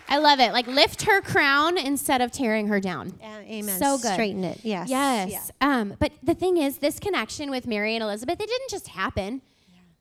I 0.08 0.18
love 0.18 0.38
it. 0.40 0.52
Like 0.52 0.66
lift 0.68 1.02
her 1.02 1.20
crown 1.20 1.76
instead 1.78 2.20
of 2.20 2.30
tearing 2.30 2.68
her 2.68 2.78
down. 2.80 3.14
Uh, 3.20 3.26
amen. 3.40 3.78
So 3.78 3.96
good. 3.98 4.12
Straighten 4.12 4.44
it. 4.44 4.60
Yes. 4.62 4.88
Yes. 4.88 5.50
Um, 5.60 5.94
but 5.98 6.12
the 6.22 6.34
thing 6.34 6.58
is, 6.58 6.78
this 6.78 7.00
connection 7.00 7.50
with 7.50 7.66
Mary 7.66 7.94
and 7.94 8.04
Elizabeth, 8.04 8.40
it 8.40 8.48
didn't 8.48 8.70
just 8.70 8.88
happen. 8.88 9.40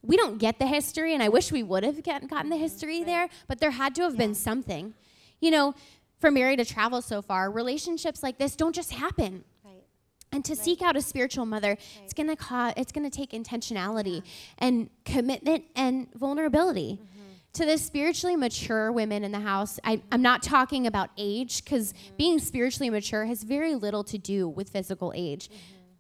We 0.06 0.18
don't 0.18 0.38
get 0.38 0.60
the 0.60 0.68
history, 0.68 1.14
and 1.14 1.24
I 1.24 1.30
wish 1.30 1.52
we 1.52 1.64
would 1.64 1.84
have 1.84 2.02
gotten 2.04 2.50
the 2.50 2.58
history 2.58 3.04
there, 3.04 3.28
but 3.48 3.60
there 3.60 3.72
had 3.72 3.96
to 3.96 4.04
have 4.04 4.18
been 4.18 4.36
something. 4.36 4.94
You 5.42 5.52
know, 5.52 5.76
for 6.20 6.32
Mary 6.32 6.56
to 6.58 6.66
travel 6.66 7.02
so 7.02 7.22
far, 7.22 7.52
relationships 7.52 8.24
like 8.24 8.38
this 8.38 8.56
don't 8.56 8.74
just 8.74 8.94
happen. 8.94 9.44
Right. 9.64 9.84
And 10.32 10.46
to 10.46 10.56
seek 10.56 10.82
out 10.82 10.96
a 10.96 11.02
spiritual 11.02 11.46
mother, 11.46 11.78
it's 12.04 12.14
gonna 12.14 12.36
cause, 12.36 12.74
it's 12.78 12.92
gonna 12.92 13.10
take 13.10 13.32
intentionality 13.32 14.24
and 14.58 14.90
commitment 15.04 15.66
and 15.76 16.08
vulnerability. 16.14 17.00
Mm-hmm. 17.02 17.22
To 17.54 17.66
the 17.66 17.78
spiritually 17.78 18.36
mature 18.36 18.92
women 18.92 19.24
in 19.24 19.32
the 19.32 19.40
house, 19.40 19.80
I, 19.84 20.02
I'm 20.12 20.22
not 20.22 20.44
talking 20.44 20.88
about 20.88 21.10
age 21.18 21.64
because 21.64 21.94
mm-hmm. 21.94 22.16
being 22.18 22.40
spiritually 22.40 22.90
mature 22.90 23.26
has 23.26 23.44
very 23.44 23.76
little 23.76 24.04
to 24.06 24.18
do 24.18 24.50
with 24.50 24.70
physical 24.70 25.14
age. 25.16 25.48
Mm-hmm. 25.48 25.58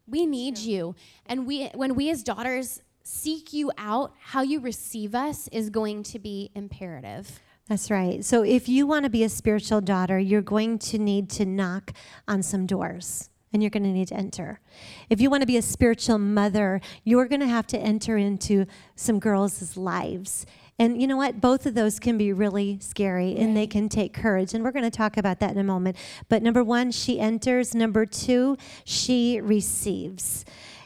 We 0.07 0.25
need 0.25 0.57
you, 0.57 0.95
and 1.25 1.47
we 1.47 1.67
when 1.73 1.95
we 1.95 2.11
as 2.11 2.21
daughters 2.21 2.81
seek 3.05 3.53
you 3.53 3.71
out, 3.77 4.13
how 4.19 4.41
you 4.41 4.59
receive 4.59 5.13
us 5.13 5.47
is 5.51 5.69
going 5.69 6.01
to 6.01 6.17
be 6.17 6.49
imperative. 6.55 7.39
That's 7.69 7.91
right. 7.91 8.25
So 8.25 8.43
if 8.43 8.67
you 8.67 8.87
want 8.87 9.03
to 9.03 9.11
be 9.11 9.23
a 9.23 9.29
spiritual 9.29 9.79
daughter, 9.79 10.17
you're 10.17 10.41
going 10.41 10.79
to 10.79 10.97
need 10.97 11.29
to 11.31 11.45
knock 11.45 11.93
on 12.27 12.41
some 12.41 12.65
doors 12.65 13.29
and 13.53 13.61
you're 13.61 13.69
going 13.69 13.83
to 13.83 13.89
need 13.89 14.07
to 14.07 14.15
enter. 14.15 14.59
If 15.07 15.21
you 15.21 15.29
want 15.29 15.41
to 15.41 15.47
be 15.47 15.55
a 15.55 15.61
spiritual 15.61 16.17
mother, 16.17 16.81
you're 17.03 17.27
going 17.27 17.41
to 17.41 17.47
have 17.47 17.67
to 17.67 17.77
enter 17.77 18.17
into 18.17 18.65
some 18.95 19.19
girls' 19.19 19.77
lives. 19.77 20.47
And 20.77 20.99
you 20.99 21.07
know 21.07 21.15
what? 21.15 21.39
Both 21.39 21.67
of 21.67 21.75
those 21.75 21.99
can 21.99 22.17
be 22.17 22.33
really 22.33 22.79
scary 22.81 23.35
and 23.37 23.55
they 23.55 23.67
can 23.67 23.87
take 23.87 24.13
courage. 24.13 24.53
And 24.53 24.63
we're 24.63 24.71
going 24.71 24.83
to 24.83 24.91
talk 24.91 25.15
about 25.15 25.39
that 25.39 25.51
in 25.51 25.57
a 25.57 25.63
moment. 25.63 25.95
But 26.27 26.41
number 26.41 26.63
one, 26.63 26.91
she 26.91 27.19
enters. 27.19 27.75
Number 27.75 28.05
two, 28.05 28.57
she 28.83 29.39
receives. 29.39 30.43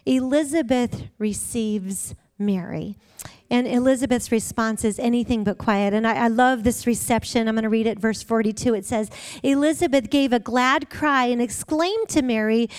Elizabeth 0.09 1.03
receives 1.19 2.15
Mary. 2.39 2.97
And 3.51 3.67
Elizabeth's 3.67 4.31
response 4.31 4.83
is 4.83 4.97
anything 4.97 5.43
but 5.43 5.57
quiet. 5.57 5.93
And 5.93 6.07
I, 6.07 6.25
I, 6.25 6.27
love 6.27 6.63
this 6.63 6.87
reception. 6.87 7.47
I'm 7.47 7.55
going 7.55 7.63
to 7.63 7.69
read 7.69 7.85
it, 7.85 7.99
verse 7.99 8.23
42. 8.23 8.73
It 8.73 8.85
says, 8.85 9.09
Elizabeth 9.43 10.09
gave 10.09 10.33
a 10.33 10.39
glad 10.39 10.89
cry 10.89 11.25
and 11.25 11.41
exclaimed 11.41 12.09
to 12.09 12.21
Mary, 12.21 12.69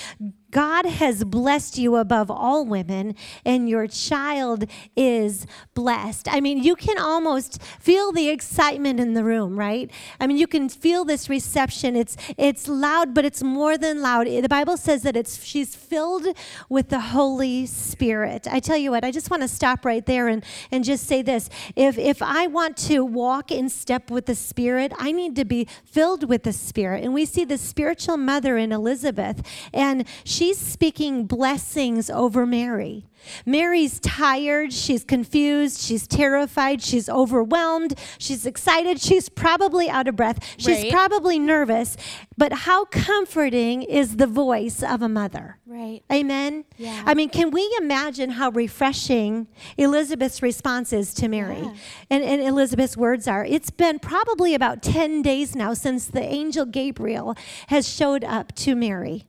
God 0.51 0.87
has 0.87 1.25
blessed 1.25 1.79
you 1.79 1.97
above 1.97 2.31
all 2.31 2.65
women, 2.65 3.15
and 3.45 3.69
your 3.69 3.87
child 3.87 4.65
is 4.97 5.47
blessed. 5.75 6.29
I 6.31 6.41
mean, 6.41 6.63
you 6.63 6.77
can 6.77 6.99
almost 6.99 7.63
feel 7.63 8.13
the 8.13 8.29
excitement 8.29 9.01
in 9.01 9.15
the 9.15 9.25
room, 9.25 9.59
right? 9.59 9.91
I 10.19 10.27
mean, 10.27 10.37
you 10.37 10.47
can 10.47 10.69
feel 10.69 11.05
this 11.05 11.29
reception. 11.29 11.97
It's 11.97 12.17
it's 12.37 12.69
loud, 12.69 13.15
but 13.15 13.25
it's 13.25 13.43
more 13.43 13.77
than 13.77 14.03
loud. 14.03 14.27
The 14.27 14.49
Bible 14.49 14.77
says 14.77 15.03
that 15.03 15.17
it's 15.17 15.45
she's 15.45 15.75
filled 15.75 16.27
with 16.69 16.89
the 16.89 17.01
Holy 17.01 17.67
Spirit. 17.67 18.47
I 18.51 18.61
tell 18.61 18.77
you 18.77 18.91
what, 18.91 19.05
I 19.05 19.11
just 19.11 19.31
want 19.31 19.43
to 19.43 19.49
stop 19.49 19.85
right 19.85 20.05
there 20.05 20.29
and, 20.29 20.45
and 20.71 20.85
just 20.85 21.07
say 21.07 21.23
this. 21.23 21.49
If 21.77 21.99
if 21.99 22.23
I 22.23 22.47
want 22.47 22.77
to 22.89 23.05
walk 23.05 23.51
in 23.51 23.69
step 23.69 24.11
with 24.11 24.27
the 24.27 24.35
Spirit, 24.35 24.93
I 24.99 25.13
need 25.13 25.37
to 25.37 25.45
be 25.45 25.67
filled 25.85 26.29
with 26.29 26.43
the 26.43 26.53
Spirit. 26.53 27.05
And 27.05 27.15
we 27.15 27.25
see 27.25 27.45
the 27.45 27.59
spiritual 27.59 28.17
mother 28.17 28.57
in 28.57 28.73
Elizabeth, 28.73 29.47
and 29.73 30.07
she 30.25 30.40
she's 30.41 30.57
speaking 30.57 31.27
blessings 31.27 32.09
over 32.09 32.47
Mary. 32.47 33.05
Mary's 33.45 34.01
tired, 34.01 34.73
she's 34.73 35.05
confused, 35.05 35.79
she's 35.83 36.07
terrified, 36.07 36.81
she's 36.81 37.11
overwhelmed, 37.11 37.93
she's 38.17 38.47
excited, 38.47 38.99
she's 38.99 39.29
probably 39.29 39.91
out 39.91 40.09
of 40.09 40.17
breath, 40.17 40.39
she's 40.57 40.85
Right. 40.85 40.91
probably 40.91 41.39
nervous. 41.39 41.99
But 42.39 42.55
how 42.65 42.87
comforting 42.87 43.83
is 43.83 44.17
the 44.17 44.27
voice 44.27 44.83
of 44.83 45.03
a 45.03 45.11
mother? 45.11 45.59
Right. 45.67 46.01
Amen. 46.11 46.65
Yeah. 46.79 47.03
I 47.05 47.13
mean, 47.13 47.29
can 47.29 47.51
we 47.51 47.71
imagine 47.79 48.31
how 48.31 48.49
refreshing 48.49 49.47
Elizabeth's 49.77 50.41
response 50.43 50.91
is 50.95 51.13
to 51.15 51.29
Mary? 51.29 51.61
Yeah. 51.61 51.75
And, 52.09 52.25
and 52.25 52.41
Elizabeth's 52.41 52.97
words 52.97 53.29
are 53.29 53.45
It's 53.45 53.69
been 53.69 53.99
probably 53.99 54.55
about 54.55 54.83
10 54.83 55.21
days 55.21 55.55
now 55.55 55.75
since 55.75 56.07
the 56.07 56.23
angel 56.23 56.65
Gabriel 56.65 57.37
has 57.67 57.87
showed 57.87 58.25
up 58.25 58.55
to 58.55 58.75
Mary. 58.75 59.27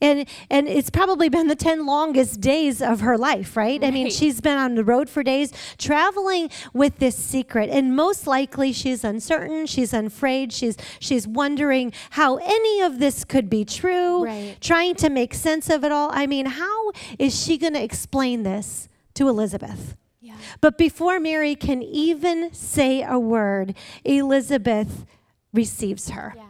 And, 0.00 0.28
and 0.50 0.68
it's 0.68 0.90
probably 0.90 1.28
been 1.28 1.46
the 1.48 1.56
10 1.56 1.86
longest 1.86 2.40
days 2.40 2.82
of 2.82 3.00
her 3.00 3.16
life, 3.16 3.56
right? 3.56 3.82
I 3.82 3.90
mean, 3.90 4.10
she's 4.10 4.40
been 4.42 4.58
on 4.58 4.74
the 4.74 4.84
road 4.84 5.08
for 5.08 5.22
days 5.22 5.52
traveling 5.78 6.50
with 6.74 6.98
this 6.98 7.16
secret. 7.16 7.70
And 7.70 7.96
most 7.96 8.26
likely 8.26 8.72
she's 8.72 9.04
uncertain, 9.04 9.64
she's 9.66 9.94
afraid, 9.94 10.52
she's, 10.52 10.76
she's 11.00 11.26
wondering 11.26 11.92
how 12.10 12.36
any 12.36 12.82
of 12.82 12.98
this 12.98 13.24
could 13.24 13.48
be 13.48 13.64
true, 13.64 14.24
Right. 14.26 14.56
trying 14.60 14.96
to 14.96 15.08
make 15.08 15.32
sense 15.32 15.70
of 15.70 15.82
it 15.84 15.92
all. 15.92 16.10
I 16.12 16.26
mean, 16.26 16.46
how 16.46 16.92
is 17.18 17.34
she 17.42 17.56
going 17.56 17.74
to 17.74 17.82
explain 17.82 18.42
this 18.42 18.88
to 19.14 19.28
Elizabeth? 19.28 19.96
Yeah. 20.20 20.34
But 20.60 20.76
before 20.76 21.20
Mary 21.20 21.54
can 21.54 21.82
even 21.82 22.52
say 22.52 23.02
a 23.02 23.18
word, 23.18 23.74
Elizabeth 24.04 25.06
receives 25.52 26.10
her. 26.10 26.34
Yeah. 26.36 26.42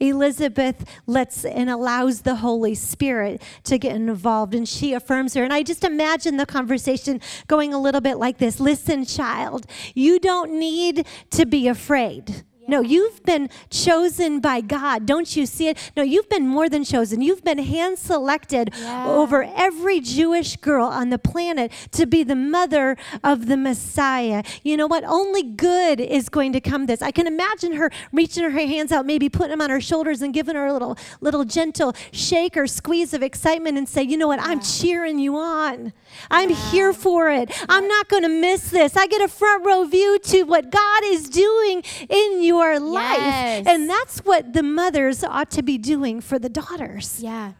Elizabeth 0.00 0.84
lets 1.06 1.44
and 1.44 1.70
allows 1.70 2.22
the 2.22 2.36
Holy 2.36 2.74
Spirit 2.74 3.40
to 3.64 3.78
get 3.78 3.94
involved 3.94 4.54
and 4.54 4.68
she 4.68 4.92
affirms 4.92 5.34
her. 5.34 5.44
And 5.44 5.52
I 5.52 5.62
just 5.62 5.84
imagine 5.84 6.36
the 6.36 6.46
conversation 6.46 7.20
going 7.46 7.72
a 7.72 7.80
little 7.80 8.00
bit 8.00 8.16
like 8.16 8.38
this 8.38 8.60
Listen, 8.60 9.04
child, 9.04 9.66
you 9.94 10.18
don't 10.18 10.58
need 10.58 11.06
to 11.30 11.46
be 11.46 11.68
afraid. 11.68 12.44
No, 12.66 12.80
you've 12.80 13.22
been 13.24 13.50
chosen 13.70 14.40
by 14.40 14.60
God. 14.60 15.06
Don't 15.06 15.36
you 15.36 15.46
see 15.46 15.68
it? 15.68 15.92
No, 15.96 16.02
you've 16.02 16.28
been 16.28 16.46
more 16.46 16.68
than 16.68 16.84
chosen. 16.84 17.20
You've 17.20 17.44
been 17.44 17.58
hand 17.58 17.98
selected 17.98 18.72
Yeah. 18.78 19.06
over 19.08 19.44
every 19.54 20.00
Jewish 20.00 20.56
girl 20.56 20.86
on 20.86 21.10
the 21.10 21.18
planet 21.18 21.70
to 21.92 22.06
be 22.06 22.22
the 22.22 22.36
mother 22.36 22.96
of 23.22 23.46
the 23.46 23.56
Messiah. 23.56 24.42
You 24.62 24.76
know 24.76 24.86
what? 24.86 25.04
Only 25.04 25.42
good 25.42 26.00
is 26.00 26.28
going 26.28 26.52
to 26.52 26.60
come 26.60 26.86
this. 26.86 27.02
I 27.02 27.10
can 27.10 27.26
imagine 27.26 27.72
her 27.74 27.90
reaching 28.12 28.44
her 28.44 28.50
hands 28.50 28.92
out, 28.92 29.06
maybe 29.06 29.28
putting 29.28 29.50
them 29.50 29.60
on 29.60 29.70
her 29.70 29.80
shoulders 29.80 30.22
and 30.22 30.32
giving 30.32 30.54
her 30.56 30.66
a 30.66 30.72
little 30.72 30.96
little 31.20 31.44
gentle 31.44 31.94
shake 32.12 32.56
or 32.56 32.66
squeeze 32.66 33.12
of 33.14 33.22
excitement 33.22 33.76
and 33.78 33.88
say, 33.88 34.02
"You 34.02 34.16
know 34.16 34.28
what? 34.28 34.40
I'm 34.40 34.60
cheering 34.60 35.18
you 35.18 35.36
on. 35.36 35.92
I'm 36.30 36.50
here 36.50 36.92
for 36.92 37.30
it. 37.30 37.50
I'm 37.68 37.86
not 37.88 38.08
going 38.08 38.22
to 38.22 38.28
miss 38.28 38.70
this. 38.70 38.96
I 38.96 39.06
get 39.06 39.20
a 39.20 39.28
front 39.28 39.64
row 39.64 39.84
view 39.84 40.18
to 40.24 40.42
what 40.44 40.70
God 40.70 41.02
is 41.04 41.28
doing 41.28 41.82
in 42.08 42.42
your 42.54 42.78
life." 42.80 43.18
Yes. 43.18 43.66
And 43.66 43.88
that's 43.88 44.18
what 44.20 44.52
the 44.52 44.62
mothers 44.62 45.22
ought 45.24 45.50
to 45.52 45.62
be 45.62 45.76
doing 45.78 46.20
for 46.20 46.38
the 46.38 46.48
daughters 46.48 47.20
Yeah. 47.22 47.52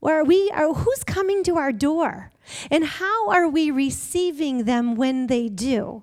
where 0.00 0.20
are 0.20 0.24
we 0.24 0.50
are 0.52 0.72
who's 0.74 1.04
coming 1.04 1.42
to 1.44 1.56
our 1.56 1.72
door 1.72 2.30
and 2.70 2.84
how 2.84 3.28
are 3.30 3.48
we 3.48 3.70
receiving 3.70 4.64
them 4.64 4.96
when 4.96 5.26
they 5.28 5.48
do 5.48 6.02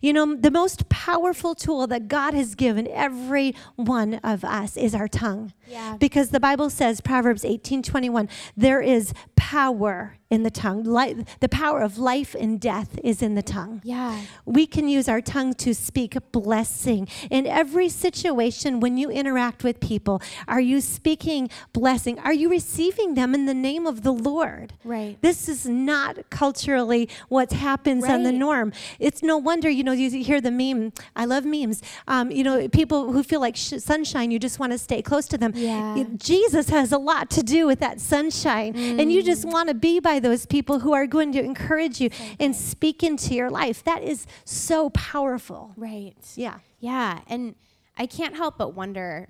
you 0.00 0.12
know 0.12 0.34
the 0.34 0.50
most 0.50 0.88
powerful 0.88 1.54
tool 1.54 1.86
that 1.86 2.08
god 2.08 2.34
has 2.34 2.54
given 2.56 2.86
every 2.88 3.54
one 3.76 4.14
of 4.24 4.44
us 4.44 4.76
is 4.76 4.94
our 4.94 5.08
tongue 5.08 5.52
Yeah. 5.68 5.96
because 5.98 6.30
the 6.30 6.40
bible 6.40 6.70
says 6.70 7.00
proverbs 7.00 7.44
18 7.44 7.82
21 7.82 8.28
there 8.56 8.80
is 8.80 9.12
power 9.36 10.16
in 10.30 10.42
the 10.42 10.50
tongue 10.50 10.82
Li- 10.84 11.24
the 11.40 11.48
power 11.48 11.80
of 11.80 11.98
life 11.98 12.34
and 12.38 12.60
death 12.60 12.98
is 13.04 13.22
in 13.22 13.34
the 13.34 13.42
tongue 13.42 13.80
Yeah. 13.84 14.20
we 14.44 14.66
can 14.66 14.88
use 14.88 15.08
our 15.08 15.20
tongue 15.20 15.54
to 15.54 15.74
speak 15.74 16.16
blessing 16.32 17.08
in 17.30 17.46
every 17.46 17.88
situation 17.88 18.80
when 18.80 18.96
you 18.96 19.10
interact 19.10 19.62
with 19.64 19.80
people. 19.80 20.20
Are 20.48 20.60
you 20.60 20.80
speaking 20.80 21.48
blessing? 21.72 22.18
Are 22.20 22.32
you 22.32 22.48
receiving 22.48 23.14
them 23.14 23.34
in 23.34 23.46
the 23.46 23.54
name 23.54 23.86
of 23.86 24.02
the 24.02 24.12
Lord? 24.12 24.72
Right. 24.84 25.16
This 25.22 25.48
is 25.48 25.66
not 25.66 26.28
culturally 26.30 27.08
what 27.28 27.52
happens 27.52 28.04
on 28.04 28.22
the 28.22 28.32
norm. 28.32 28.72
It's 28.98 29.22
no 29.22 29.36
wonder, 29.38 29.68
you 29.68 29.84
know, 29.84 29.92
you 29.92 30.10
hear 30.22 30.40
the 30.40 30.50
meme. 30.50 30.92
I 31.14 31.24
love 31.24 31.44
memes. 31.44 31.82
Um, 32.08 32.30
you 32.30 32.42
know, 32.44 32.68
people 32.68 33.12
who 33.12 33.22
feel 33.22 33.40
like 33.40 33.56
sh- 33.56 33.74
sunshine, 33.78 34.30
you 34.30 34.38
just 34.38 34.58
want 34.58 34.72
to 34.72 34.78
stay 34.78 35.02
close 35.02 35.26
to 35.28 35.38
them. 35.38 35.52
Yeah. 35.54 36.04
Jesus 36.16 36.68
has 36.70 36.92
a 36.92 36.98
lot 36.98 37.30
to 37.30 37.42
do 37.42 37.66
with 37.66 37.80
that 37.80 38.00
sunshine. 38.00 38.74
And 38.76 39.12
you 39.12 39.22
just 39.22 39.44
want 39.44 39.68
to 39.68 39.74
be 39.74 40.00
by 40.00 40.15
those 40.20 40.46
people 40.46 40.80
who 40.80 40.92
are 40.92 41.06
going 41.06 41.32
to 41.32 41.42
encourage 41.42 42.00
you 42.00 42.10
and 42.38 42.54
speak 42.54 43.02
into 43.02 43.34
your 43.34 43.50
life. 43.50 43.84
That 43.84 44.02
is 44.02 44.26
so 44.44 44.90
powerful. 44.90 45.72
Right. 45.76 46.16
Yeah. 46.34 46.58
Yeah, 46.80 47.20
and 47.26 47.54
I 47.96 48.06
can't 48.06 48.36
help 48.36 48.58
but 48.58 48.74
wonder 48.74 49.28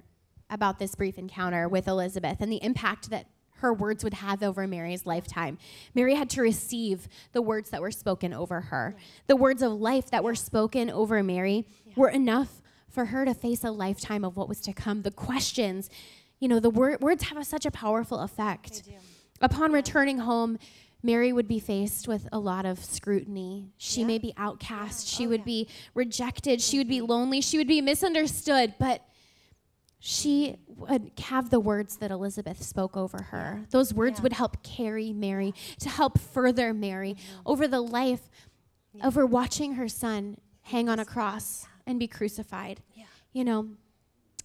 about 0.51 0.79
this 0.79 0.95
brief 0.95 1.19
encounter 1.19 1.69
with 1.69 1.89
Elizabeth 1.89 2.39
and 2.41 2.51
the 2.51 2.63
impact 2.63 3.11
that 3.11 3.27
her 3.61 3.73
words 3.73 4.05
would 4.05 4.15
have 4.15 4.43
over 4.43 4.67
Mary's 4.67 5.07
lifetime. 5.07 5.59
Mary 5.95 6.15
had 6.15 6.29
to 6.31 6.43
receive 6.43 7.09
the 7.33 7.41
words 7.41 7.71
that 7.71 7.81
were 7.81 7.91
spoken 7.91 8.33
over 8.35 8.61
her. 8.63 8.95
The 9.29 9.37
words 9.37 9.63
of 9.63 9.73
life 9.73 10.11
that 10.11 10.23
were 10.23 10.35
spoken 10.35 10.91
over 10.91 11.23
Mary 11.23 11.67
were 11.97 12.11
enough 12.11 12.61
for 12.89 13.07
her 13.07 13.25
to 13.25 13.35
face 13.35 13.65
a 13.65 13.71
lifetime 13.71 14.25
of 14.25 14.37
what 14.37 14.49
was 14.49 14.61
to 14.63 14.73
come. 14.73 15.03
The 15.03 15.11
questions, 15.11 15.89
you 16.39 16.49
know, 16.49 16.61
the 16.61 16.71
wor- 16.71 16.99
words 17.01 17.25
have 17.25 17.39
a, 17.39 17.45
such 17.45 17.65
a 17.65 17.71
powerful 17.71 18.21
effect. 18.21 18.83
Upon 19.41 19.73
returning 19.73 20.19
home, 20.19 20.59
Mary 21.03 21.33
would 21.33 21.47
be 21.47 21.59
faced 21.61 22.09
with 22.09 22.27
a 22.33 22.39
lot 22.39 22.65
of 22.67 22.83
scrutiny. 22.85 23.71
She 23.77 24.03
may 24.05 24.19
be 24.19 24.33
outcast. 24.37 25.07
She 25.07 25.27
would 25.27 25.45
be 25.45 25.69
rejected. 25.95 26.61
She 26.61 26.79
would 26.79 26.89
be 26.89 27.01
lonely. 27.01 27.41
She 27.41 27.59
would 27.59 27.69
be 27.69 27.81
misunderstood. 27.81 28.75
But 28.79 29.03
she 29.99 30.57
would 30.69 31.13
have 31.25 31.51
the 31.51 31.61
words 31.61 31.97
that 31.99 32.11
Elizabeth 32.11 32.63
spoke 32.63 32.97
over 32.97 33.23
her. 33.31 33.67
Those 33.71 33.93
words 33.95 34.19
Yeah. 34.19 34.23
would 34.25 34.33
help 34.35 34.63
carry 34.63 35.13
Mary, 35.13 35.55
to 35.81 35.89
help 35.89 36.19
further 36.19 36.73
Mary 36.75 37.15
Mm-hmm. 37.15 37.41
over 37.47 37.67
the 37.69 37.81
life, 37.81 38.31
over 39.03 39.27
watching 39.27 39.75
her 39.75 39.89
son 39.89 40.39
hang 40.63 40.89
on 40.89 40.99
a 40.99 41.05
cross 41.05 41.67
and 41.87 41.99
be 41.99 42.07
crucified. 42.09 42.81
You 43.33 43.45
know, 43.45 43.69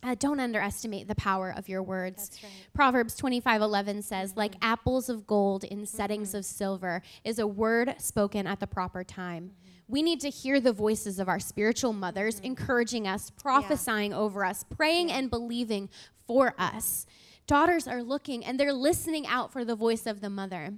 uh, 0.04 0.16
don't 0.18 0.40
underestimate 0.40 1.08
the 1.08 1.16
power 1.16 1.54
of 1.56 1.70
your 1.70 1.84
words. 1.84 2.32
Right. 2.44 2.52
Proverbs 2.74 3.16
25:11 3.20 4.04
says, 4.04 4.32
mm-hmm. 4.32 4.40
"Like 4.40 4.56
apples 4.62 5.10
of 5.10 5.28
gold 5.28 5.64
in 5.64 5.86
settings 5.86 6.30
mm-hmm. 6.30 6.38
of 6.38 6.46
silver 6.46 7.02
is 7.24 7.40
a 7.40 7.48
word 7.48 7.96
spoken 8.00 8.48
at 8.48 8.60
the 8.60 8.68
proper 8.68 9.04
time." 9.04 9.52
Mm-hmm. 9.52 9.72
We 9.88 10.02
need 10.02 10.22
to 10.22 10.30
hear 10.30 10.62
the 10.62 10.72
voices 10.72 11.20
of 11.20 11.28
our 11.28 11.40
spiritual 11.40 11.92
mothers 11.92 12.40
encouraging 12.40 13.08
us, 13.08 13.30
prophesying 13.30 14.14
over 14.14 14.46
us, 14.46 14.64
praying 14.64 15.12
and 15.12 15.30
believing 15.30 15.90
for 16.26 16.56
us. 16.58 17.06
Daughters 17.46 17.88
are 17.88 18.02
looking 18.02 18.46
and 18.46 18.58
they're 18.58 18.72
listening 18.72 19.28
out 19.28 19.52
for 19.52 19.66
the 19.66 19.76
voice 19.76 20.06
of 20.06 20.22
the 20.22 20.30
mother. 20.30 20.76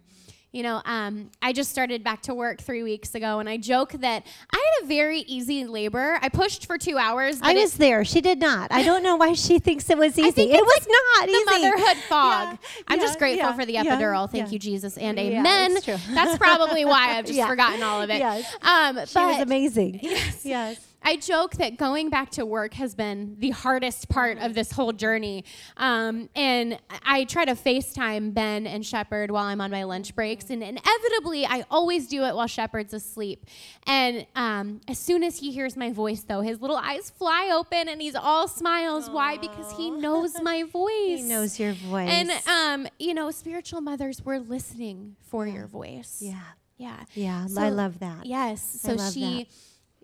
You 0.53 0.61
know, 0.61 0.83
um, 0.85 1.31
I 1.41 1.51
just 1.51 1.71
started 1.71 2.03
back 2.03 2.21
to 2.23 2.35
work 2.35 2.61
three 2.61 2.83
weeks 2.83 3.15
ago, 3.15 3.39
and 3.39 3.49
I 3.49 3.57
joke 3.57 3.91
that 3.93 4.23
I 4.53 4.55
had 4.57 4.85
a 4.85 4.87
very 4.87 5.21
easy 5.21 5.65
labor. 5.65 6.19
I 6.21 6.29
pushed 6.29 6.67
for 6.67 6.77
two 6.77 6.95
hours. 6.99 7.39
I 7.41 7.55
was 7.55 7.73
there. 7.73 8.05
She 8.05 8.21
did 8.21 8.39
not. 8.39 8.71
I 8.71 8.83
don't 8.83 9.01
know 9.01 9.15
why 9.15 9.33
she 9.33 9.57
thinks 9.57 9.89
it 9.89 9.97
was 9.97 10.17
easy. 10.19 10.29
think 10.29 10.51
it 10.51 10.61
was 10.63 10.87
like 10.87 10.95
not 11.19 11.25
the 11.25 11.31
easy. 11.33 11.45
motherhood 11.71 11.97
fog. 12.07 12.47
Yeah, 12.51 12.57
I'm 12.87 12.99
just 12.99 13.17
grateful 13.17 13.49
yeah, 13.49 13.55
for 13.55 13.65
the 13.65 13.73
yeah, 13.73 13.83
epidural. 13.83 14.29
Thank 14.29 14.45
yeah. 14.45 14.51
you, 14.51 14.59
Jesus, 14.59 14.95
and 14.97 15.17
Yeah, 15.17 15.39
amen. 15.39 15.75
That's 16.13 16.37
probably 16.37 16.85
why 16.85 17.17
I've 17.17 17.25
just 17.25 17.37
Yeah. 17.37 17.47
forgotten 17.47 17.81
all 17.81 18.03
of 18.03 18.11
it. 18.11 18.19
Yes. 18.19 18.45
Um, 18.61 18.93
She 18.93 18.99
was 18.99 19.13
but 19.13 19.41
amazing. 19.41 20.01
Yes. 20.03 20.79
I 21.03 21.17
joke 21.17 21.53
that 21.55 21.77
going 21.77 22.09
back 22.09 22.31
to 22.31 22.45
work 22.45 22.73
has 22.75 22.95
been 22.95 23.35
the 23.39 23.49
hardest 23.49 24.09
part 24.09 24.37
of 24.37 24.53
this 24.53 24.71
whole 24.71 24.93
journey. 24.93 25.43
Um, 25.77 26.29
and 26.35 26.79
I 27.05 27.25
try 27.25 27.45
to 27.45 27.53
FaceTime 27.53 28.33
Ben 28.33 28.65
and 28.65 28.85
Shepard 28.85 29.31
while 29.31 29.45
I'm 29.45 29.61
on 29.61 29.71
my 29.71 29.83
lunch 29.83 30.15
breaks. 30.15 30.49
And 30.49 30.63
inevitably, 30.63 31.45
I 31.45 31.65
always 31.69 32.07
do 32.07 32.23
it 32.23 32.35
while 32.35 32.47
Shepard's 32.47 32.93
asleep. 32.93 33.45
And 33.85 34.25
um, 34.35 34.81
as 34.87 34.97
soon 34.97 35.23
as 35.23 35.37
he 35.39 35.51
hears 35.51 35.75
my 35.75 35.91
voice, 35.91 36.21
though, 36.23 36.41
his 36.41 36.61
little 36.61 36.77
eyes 36.77 37.09
fly 37.09 37.51
open 37.53 37.89
and 37.89 38.01
he's 38.01 38.15
all 38.15 38.47
smiles. 38.47 39.09
Why? 39.09 39.37
Because 39.37 39.71
he 39.77 39.91
knows 39.91 40.41
my 40.41 40.63
voice. 40.71 41.19
He 41.19 41.23
knows 41.23 41.59
your 41.59 41.73
voice. 41.73 42.09
And, 42.09 42.31
um, 42.47 42.87
you 42.99 43.13
know, 43.13 43.29
spiritual 43.31 43.81
mothers 43.81 44.23
we're 44.23 44.39
listening 44.39 45.15
for 45.29 45.45
your 45.47 45.67
voice. 45.67 46.19
yeah. 46.21 46.39
Yeah. 46.77 47.03
Yeah. 47.13 47.45
So- 47.45 47.61
I 47.61 47.69
love 47.69 47.99
that. 47.99 48.25
Yes. 48.25 48.79
So 48.81 48.93
love 48.93 49.13
she, 49.13 49.21
that. 49.21 49.47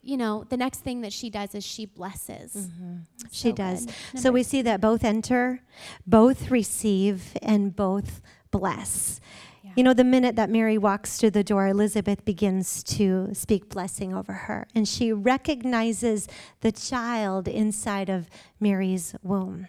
You 0.02 0.18
know, 0.18 0.46
the 0.50 0.58
next 0.58 0.80
thing 0.80 1.02
that 1.02 1.14
she 1.14 1.30
does 1.30 1.56
is 1.56 1.66
she 1.66 1.86
blesses. 1.86 2.56
Mm-hmm. 2.56 2.96
She 3.32 3.50
So 3.50 3.56
does. 3.56 3.88
So 4.16 4.32
we 4.32 4.44
see 4.44 4.62
that 4.64 4.82
both 4.82 5.04
enter, 5.04 5.62
both 6.06 6.52
receive, 6.52 7.38
and 7.42 7.76
both 7.76 8.22
bless. 8.52 9.20
Yeah. 9.64 9.72
You 9.76 9.84
know, 9.84 9.94
the 9.94 10.04
minute 10.04 10.36
that 10.36 10.50
Mary 10.50 10.78
walks 10.78 11.18
through 11.18 11.32
the 11.32 11.44
door, 11.44 11.68
Elizabeth 11.68 12.26
begins 12.26 12.84
to 12.84 13.30
speak 13.34 13.70
blessing 13.70 14.14
over 14.14 14.34
her, 14.34 14.68
and 14.74 14.88
she 14.88 15.12
recognizes 15.12 16.28
the 16.62 16.72
child 16.72 17.48
inside 17.48 18.10
of 18.10 18.30
Mary's 18.60 19.16
womb. 19.22 19.68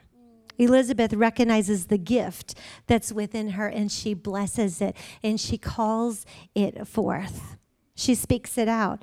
Elizabeth 0.58 1.14
recognizes 1.14 1.86
the 1.86 1.96
gift 1.96 2.54
that's 2.86 3.12
within 3.12 3.50
her 3.50 3.66
and 3.66 3.90
she 3.90 4.12
blesses 4.12 4.82
it 4.82 4.94
and 5.22 5.40
she 5.40 5.56
calls 5.56 6.26
it 6.54 6.86
forth. 6.86 7.56
She 7.94 8.14
speaks 8.14 8.58
it 8.58 8.68
out. 8.68 9.02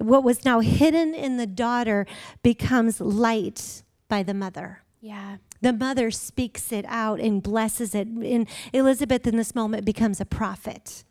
What 0.00 0.24
was 0.24 0.44
now 0.44 0.60
hidden 0.60 1.14
in 1.14 1.36
the 1.36 1.46
daughter 1.46 2.06
becomes 2.42 3.00
light 3.00 3.82
by 4.08 4.22
the 4.22 4.34
mother. 4.34 4.82
Yeah. 5.00 5.36
The 5.60 5.72
mother 5.72 6.10
speaks 6.10 6.72
it 6.72 6.84
out 6.88 7.20
and 7.20 7.42
blesses 7.42 7.94
it. 7.94 8.08
And 8.08 8.48
Elizabeth, 8.72 9.26
in 9.26 9.36
this 9.36 9.54
moment, 9.54 9.84
becomes 9.84 10.20
a 10.20 10.24
prophet. 10.24 11.04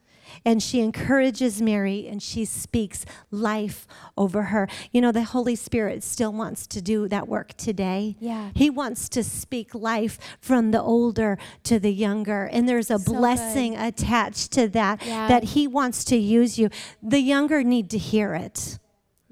And 0.46 0.62
she 0.62 0.80
encourages 0.82 1.62
Mary 1.62 2.08
and 2.08 2.22
she 2.22 2.46
speaks 2.46 3.06
life 3.32 3.88
over 4.18 4.44
her. 4.44 4.68
You 4.92 5.02
know, 5.02 5.12
the 5.12 5.24
Holy 5.24 5.56
Spirit 5.56 6.04
still 6.04 6.34
wants 6.34 6.68
to 6.68 6.82
do 6.82 7.08
that 7.08 7.28
work 7.28 7.56
today. 7.58 8.16
Yeah. 8.20 8.52
He 8.56 8.70
wants 8.70 9.10
to 9.10 9.24
speak 9.24 9.74
life 9.76 10.18
from 10.40 10.72
the 10.72 10.82
older 10.82 11.38
to 11.64 11.80
the 11.80 11.92
younger. 11.94 12.46
And 12.46 12.68
there's 12.68 12.90
a 12.92 13.00
So 13.00 13.14
blessing 13.14 13.76
attached 13.76 14.52
to 14.54 14.68
that, 14.70 15.06
Yeah. 15.06 15.28
that 15.28 15.44
He 15.44 15.68
wants 15.68 16.04
to 16.06 16.18
use 16.18 16.58
you. 16.58 16.70
The 17.02 17.20
younger 17.22 17.64
need 17.64 17.90
to 17.92 17.98
hear 17.98 18.34
it 18.36 18.80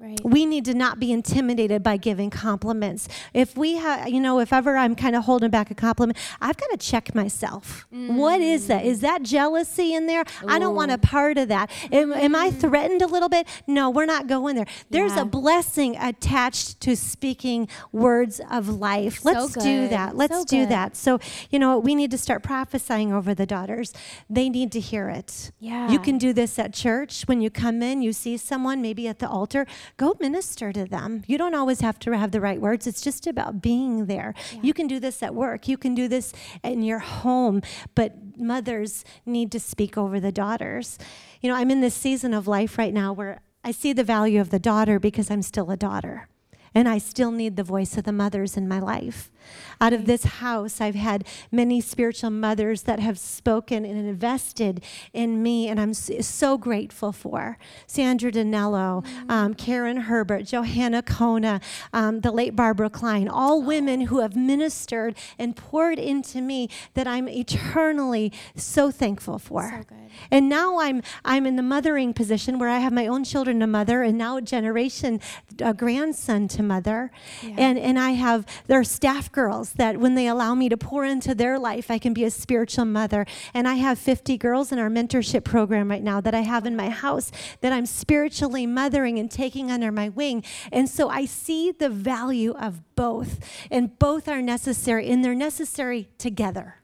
Right. 0.00 0.20
we 0.24 0.46
need 0.46 0.64
to 0.66 0.74
not 0.74 1.00
be 1.00 1.10
intimidated 1.10 1.82
by 1.82 1.96
giving 1.96 2.30
compliments. 2.30 3.08
If 3.34 3.56
we 3.56 3.78
have, 3.78 4.08
you 4.08 4.20
know, 4.20 4.38
if 4.38 4.52
ever 4.52 4.76
I'm 4.76 4.94
kind 4.94 5.16
of 5.16 5.24
holding 5.24 5.50
back 5.50 5.72
a 5.72 5.74
compliment, 5.74 6.16
I've 6.40 6.56
got 6.56 6.70
to 6.70 6.76
check 6.76 7.16
myself. 7.16 7.84
What 7.90 8.40
is 8.40 8.68
that? 8.68 8.84
Is 8.84 9.00
that 9.00 9.24
jealousy 9.24 9.94
in 9.94 10.06
there? 10.06 10.22
I 10.46 10.60
don't 10.60 10.76
want 10.76 10.92
a 10.92 10.98
part 10.98 11.36
of 11.36 11.48
that. 11.48 11.72
Am, 11.90 12.12
am 12.12 12.36
I 12.36 12.52
threatened 12.52 13.02
a 13.02 13.08
little 13.08 13.28
bit? 13.28 13.48
No, 13.66 13.90
we're 13.90 14.06
not 14.06 14.28
going 14.28 14.54
there. 14.54 14.66
There's 14.88 15.16
Yeah. 15.16 15.22
a 15.22 15.24
blessing 15.24 15.96
attached 15.96 16.80
to 16.82 16.94
speaking 16.94 17.66
words 17.90 18.40
of 18.52 18.68
life. 18.68 19.24
Let's 19.24 19.52
do 19.54 19.88
that. 19.88 20.16
Let's 20.16 20.36
So 20.38 20.44
do 20.44 20.66
that. 20.66 20.94
So, 20.96 21.18
you 21.50 21.58
know, 21.58 21.76
we 21.76 21.96
need 21.96 22.12
to 22.12 22.18
start 22.18 22.44
prophesying 22.44 23.12
over 23.12 23.34
the 23.34 23.46
daughters. 23.46 23.92
They 24.30 24.48
need 24.48 24.70
to 24.72 24.80
hear 24.80 25.08
it. 25.08 25.50
Yeah. 25.58 25.90
You 25.90 25.98
can 25.98 26.18
do 26.18 26.32
this 26.32 26.56
at 26.56 26.72
church. 26.72 27.22
When 27.26 27.40
you 27.40 27.50
come 27.50 27.82
in, 27.82 28.00
you 28.00 28.12
see 28.12 28.36
someone 28.36 28.80
maybe 28.80 29.08
at 29.08 29.18
the 29.18 29.28
altar, 29.28 29.66
go 29.96 30.16
minister 30.20 30.72
to 30.72 30.84
them. 30.84 31.22
You 31.26 31.38
don't 31.38 31.54
always 31.54 31.80
have 31.80 31.98
to 32.00 32.16
have 32.16 32.30
the 32.30 32.40
right 32.40 32.60
words. 32.60 32.86
It's 32.86 33.00
just 33.00 33.26
about 33.26 33.62
being 33.62 34.06
there. 34.06 34.34
You 34.62 34.74
can 34.74 34.86
do 34.86 35.00
this 35.00 35.22
at 35.22 35.34
work. 35.34 35.68
You 35.68 35.76
can 35.76 35.94
do 35.94 36.08
this 36.08 36.32
in 36.62 36.82
your 36.82 36.98
home, 36.98 37.62
but 37.94 38.38
mothers 38.38 39.04
need 39.26 39.50
to 39.52 39.60
speak 39.60 39.96
over 39.96 40.20
the 40.20 40.32
daughters. 40.32 40.98
You 41.40 41.50
know, 41.50 41.56
I'm 41.56 41.70
in 41.70 41.80
this 41.80 41.94
season 41.94 42.34
of 42.34 42.46
life 42.46 42.78
right 42.78 42.94
now 42.94 43.12
where 43.12 43.40
I 43.64 43.70
see 43.70 43.92
the 43.92 44.04
value 44.04 44.40
of 44.40 44.50
the 44.50 44.58
daughter 44.58 44.98
because 44.98 45.30
I'm 45.30 45.42
still 45.42 45.70
a 45.70 45.76
daughter. 45.76 46.28
And 46.74 46.88
I 46.88 46.98
still 46.98 47.30
need 47.30 47.56
the 47.56 47.64
voice 47.64 47.96
of 47.96 48.04
the 48.04 48.12
mothers 48.12 48.56
in 48.56 48.68
my 48.68 48.78
life. 48.78 49.30
Out 49.80 49.92
of 49.92 50.06
this 50.06 50.24
house, 50.24 50.80
I've 50.80 50.94
had 50.94 51.26
many 51.52 51.80
spiritual 51.80 52.30
mothers 52.30 52.82
that 52.82 53.00
have 53.00 53.18
spoken 53.18 53.84
and 53.84 53.98
invested 54.08 54.82
in 55.12 55.42
me, 55.42 55.68
and 55.68 55.80
I'm 55.80 55.94
so 55.94 56.58
grateful 56.58 57.12
for. 57.12 57.58
Sandra 57.86 58.30
Danello, 58.32 59.04
um, 59.28 59.54
Karen 59.54 59.98
Herbert, 59.98 60.44
Johanna 60.46 61.02
Kona, 61.02 61.60
um, 61.92 62.20
the 62.20 62.30
late 62.32 62.56
Barbara 62.56 62.90
Klein, 62.90 63.28
all 63.28 63.62
women 63.62 64.02
who 64.02 64.20
have 64.20 64.34
ministered 64.36 65.16
and 65.38 65.56
poured 65.56 65.98
into 65.98 66.40
me 66.40 66.68
that 66.94 67.06
I'm 67.06 67.28
eternally 67.28 68.32
so 68.56 68.90
thankful 68.90 69.38
for. 69.38 69.84
So. 69.88 69.94
And 70.30 70.48
now 70.48 70.80
I'm 70.80 71.02
I'm 71.24 71.46
in 71.46 71.56
the 71.56 71.62
mothering 71.62 72.12
position 72.14 72.58
where 72.58 72.68
I 72.68 72.78
have 72.78 72.92
my 72.92 73.06
own 73.06 73.24
children 73.24 73.60
to 73.60 73.66
mother, 73.66 74.02
and 74.02 74.18
now 74.18 74.36
a 74.36 74.42
generation, 74.42 75.20
a 75.60 75.74
grandson 75.74 76.48
to 76.48 76.62
mother, 76.62 77.10
Yeah. 77.42 77.54
and 77.58 77.78
and 77.78 77.98
I 77.98 78.12
have 78.12 78.44
there 78.66 78.80
are 78.80 78.84
staff 78.84 79.30
girls 79.38 79.74
that 79.74 79.98
when 79.98 80.16
they 80.16 80.26
allow 80.26 80.52
me 80.52 80.68
to 80.68 80.76
pour 80.76 81.04
into 81.04 81.32
their 81.32 81.60
life, 81.60 81.92
I 81.92 81.98
can 81.98 82.12
be 82.12 82.24
a 82.24 82.30
spiritual 82.30 82.84
mother. 82.84 83.24
And 83.54 83.68
I 83.68 83.74
have 83.74 83.96
50 83.96 84.36
girls 84.36 84.72
in 84.72 84.80
our 84.80 84.90
mentorship 84.90 85.44
program 85.44 85.88
right 85.88 86.02
now 86.02 86.20
that 86.20 86.34
I 86.34 86.40
have 86.40 86.66
in 86.66 86.74
my 86.74 86.90
house 86.90 87.30
that 87.60 87.72
I'm 87.72 87.86
spiritually 87.86 88.66
mothering 88.66 89.16
and 89.16 89.30
taking 89.30 89.70
under 89.70 89.92
my 89.92 90.08
wing. 90.08 90.42
And 90.72 90.88
so 90.88 91.08
I 91.08 91.24
see 91.24 91.70
the 91.70 91.88
value 91.88 92.50
of 92.54 92.82
both, 92.96 93.38
and 93.70 93.96
both 94.00 94.26
are 94.26 94.42
necessary, 94.42 95.08
and 95.08 95.24
they're 95.24 95.36
necessary 95.36 96.08
together 96.18 96.74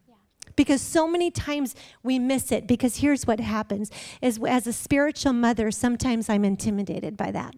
because 0.55 0.81
so 0.81 1.09
many 1.09 1.33
times 1.33 1.75
we 2.05 2.21
miss 2.21 2.53
it 2.53 2.69
because 2.69 2.99
here's 2.99 3.27
what 3.27 3.41
happens 3.41 3.91
is 4.23 4.39
as 4.47 4.69
a 4.69 4.73
spiritual 4.73 5.33
mother 5.33 5.73
sometimes 5.73 6.31
i'm 6.31 6.45
intimidated 6.45 7.17
by 7.17 7.33
that 7.33 7.57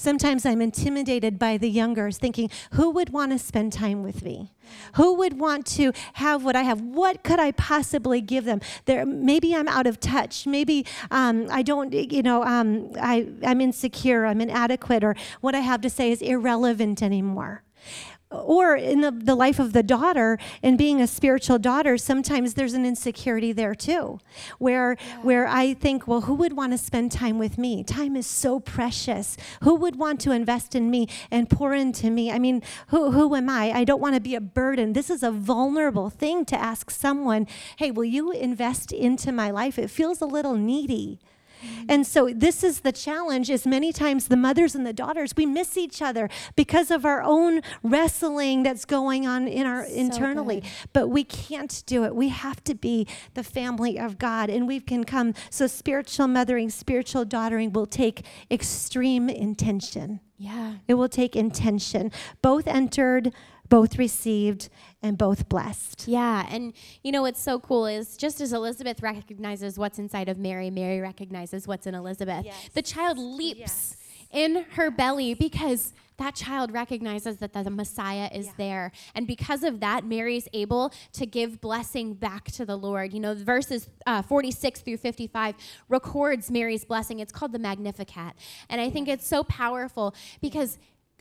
sometimes 0.00 0.44
i'm 0.46 0.60
intimidated 0.60 1.38
by 1.38 1.56
the 1.56 1.68
youngers 1.68 2.18
thinking 2.18 2.50
who 2.72 2.90
would 2.90 3.10
want 3.10 3.32
to 3.32 3.38
spend 3.38 3.72
time 3.72 4.02
with 4.02 4.22
me? 4.22 4.52
Who 4.94 5.14
would 5.14 5.38
want 5.38 5.66
to 5.78 5.92
have 6.14 6.44
what 6.44 6.56
i 6.56 6.62
have? 6.62 6.80
What 6.80 7.22
could 7.22 7.40
i 7.40 7.50
possibly 7.52 8.20
give 8.20 8.44
them? 8.44 8.60
There 8.84 9.04
maybe 9.04 9.54
i'm 9.54 9.68
out 9.68 9.86
of 9.86 10.00
touch. 10.00 10.46
Maybe 10.46 10.86
um, 11.10 11.46
i 11.50 11.62
don't 11.62 11.92
you 11.92 12.22
know 12.22 12.44
um, 12.44 12.92
I, 13.00 13.28
i'm 13.44 13.60
insecure 13.60 14.26
i'm 14.26 14.40
inadequate 14.40 15.04
or 15.04 15.14
what 15.40 15.54
i 15.54 15.60
have 15.60 15.80
to 15.82 15.90
say 15.90 16.10
is 16.10 16.22
irrelevant 16.22 17.02
anymore 17.02 17.62
or 18.30 18.76
in 18.76 19.00
the, 19.00 19.10
the 19.10 19.34
life 19.34 19.58
of 19.58 19.72
the 19.72 19.82
daughter 19.82 20.38
and 20.62 20.78
being 20.78 21.00
a 21.00 21.06
spiritual 21.06 21.58
daughter 21.58 21.98
sometimes 21.98 22.54
there's 22.54 22.74
an 22.74 22.86
insecurity 22.86 23.52
there 23.52 23.74
too 23.74 24.18
where 24.58 24.96
where 25.22 25.46
i 25.46 25.74
think 25.74 26.06
well 26.06 26.22
who 26.22 26.34
would 26.34 26.52
want 26.52 26.72
to 26.72 26.78
spend 26.78 27.10
time 27.10 27.38
with 27.38 27.58
me? 27.58 27.82
Time 27.82 28.16
is 28.16 28.26
so 28.26 28.60
precious. 28.60 29.36
Who 29.62 29.74
would 29.76 29.96
want 29.96 30.20
to 30.20 30.32
invest 30.32 30.74
in 30.74 30.90
me 30.90 31.08
and 31.30 31.48
pour 31.48 31.74
into 31.74 32.10
me? 32.10 32.30
I 32.30 32.38
mean 32.38 32.62
who, 32.88 33.12
who 33.12 33.34
am 33.34 33.48
i? 33.48 33.70
I 33.72 33.84
don't 33.84 34.00
want 34.00 34.14
to 34.14 34.20
be 34.20 34.34
a 34.34 34.40
burden. 34.40 34.92
This 34.92 35.10
is 35.10 35.22
a 35.22 35.30
vulnerable 35.30 36.10
thing 36.10 36.44
to 36.46 36.56
ask 36.56 36.90
someone 36.90 37.46
hey 37.76 37.90
will 37.90 38.04
you 38.04 38.30
invest 38.32 38.92
into 38.92 39.32
my 39.32 39.50
life? 39.50 39.78
It 39.78 39.90
feels 39.90 40.20
a 40.20 40.26
little 40.26 40.54
needy 40.54 41.20
Mm-hmm. 41.62 41.84
And 41.88 42.06
so 42.06 42.30
this 42.34 42.62
is 42.64 42.80
the 42.80 42.92
challenge 42.92 43.50
is 43.50 43.66
many 43.66 43.92
times 43.92 44.28
the 44.28 44.36
mothers 44.36 44.74
and 44.74 44.86
the 44.86 44.92
daughters 44.92 45.32
we 45.36 45.46
miss 45.46 45.76
each 45.76 46.00
other 46.02 46.28
because 46.56 46.90
of 46.90 47.04
our 47.04 47.22
own 47.22 47.60
wrestling 47.82 48.62
that's 48.62 48.84
going 48.84 49.26
on 49.26 49.48
in 49.48 49.66
our 49.66 49.86
So 49.86 49.92
internally. 49.92 50.60
good. 50.60 50.70
But 50.92 51.08
we 51.08 51.24
can't 51.24 51.82
do 51.86 52.04
it. 52.04 52.14
We 52.14 52.28
have 52.28 52.62
to 52.64 52.74
be 52.74 53.06
the 53.34 53.44
family 53.44 53.98
of 53.98 54.18
God 54.18 54.50
and 54.50 54.66
we 54.66 54.80
can 54.80 55.04
come 55.04 55.34
so 55.50 55.66
spiritual 55.66 56.28
mothering, 56.28 56.70
spiritual 56.70 57.24
daughtering 57.24 57.72
will 57.72 57.86
take 57.86 58.24
extreme 58.50 59.28
intention. 59.28 60.20
Yeah. 60.36 60.74
It 60.88 60.94
will 60.94 61.08
take 61.08 61.36
intention. 61.36 62.10
Both 62.40 62.66
entered, 62.66 63.32
both 63.70 63.96
received, 63.96 64.68
and 65.02 65.16
both 65.16 65.48
blessed. 65.48 66.06
Yeah, 66.06 66.46
and 66.50 66.74
you 67.02 67.10
know 67.10 67.22
what's 67.22 67.40
so 67.40 67.58
cool 67.58 67.86
is 67.86 68.18
just 68.18 68.42
as 68.42 68.52
Elizabeth 68.52 69.02
recognizes 69.02 69.78
what's 69.78 69.98
inside 69.98 70.28
of 70.28 70.36
Mary, 70.36 70.68
Mary 70.68 71.00
recognizes 71.00 71.66
what's 71.66 71.86
in 71.86 71.94
Elizabeth. 71.94 72.44
The 72.74 72.82
child 72.82 73.16
leaps 73.16 73.96
in 74.30 74.66
her 74.72 74.90
belly 74.90 75.32
because 75.34 75.94
that 76.18 76.34
child 76.34 76.70
recognizes 76.70 77.38
that 77.38 77.54
the 77.54 77.70
Messiah 77.70 78.28
is 78.34 78.50
there. 78.58 78.92
And 79.14 79.26
because 79.26 79.62
of 79.62 79.80
that, 79.80 80.04
Mary's 80.04 80.46
able 80.52 80.92
to 81.14 81.24
give 81.24 81.62
blessing 81.62 82.12
back 82.12 82.44
to 82.52 82.66
the 82.66 82.76
Lord. 82.76 83.14
You 83.14 83.20
know, 83.20 83.34
verses 83.34 83.88
uh, 84.06 84.20
46 84.20 84.82
through 84.82 84.98
55 84.98 85.54
records 85.88 86.50
Mary's 86.50 86.84
blessing. 86.84 87.20
It's 87.20 87.32
called 87.32 87.52
the 87.52 87.58
Magnificat. 87.58 88.34
And 88.68 88.82
I 88.82 88.90
think 88.90 89.08
it's 89.08 89.26
so 89.26 89.44
powerful 89.44 90.14
because 90.42 90.78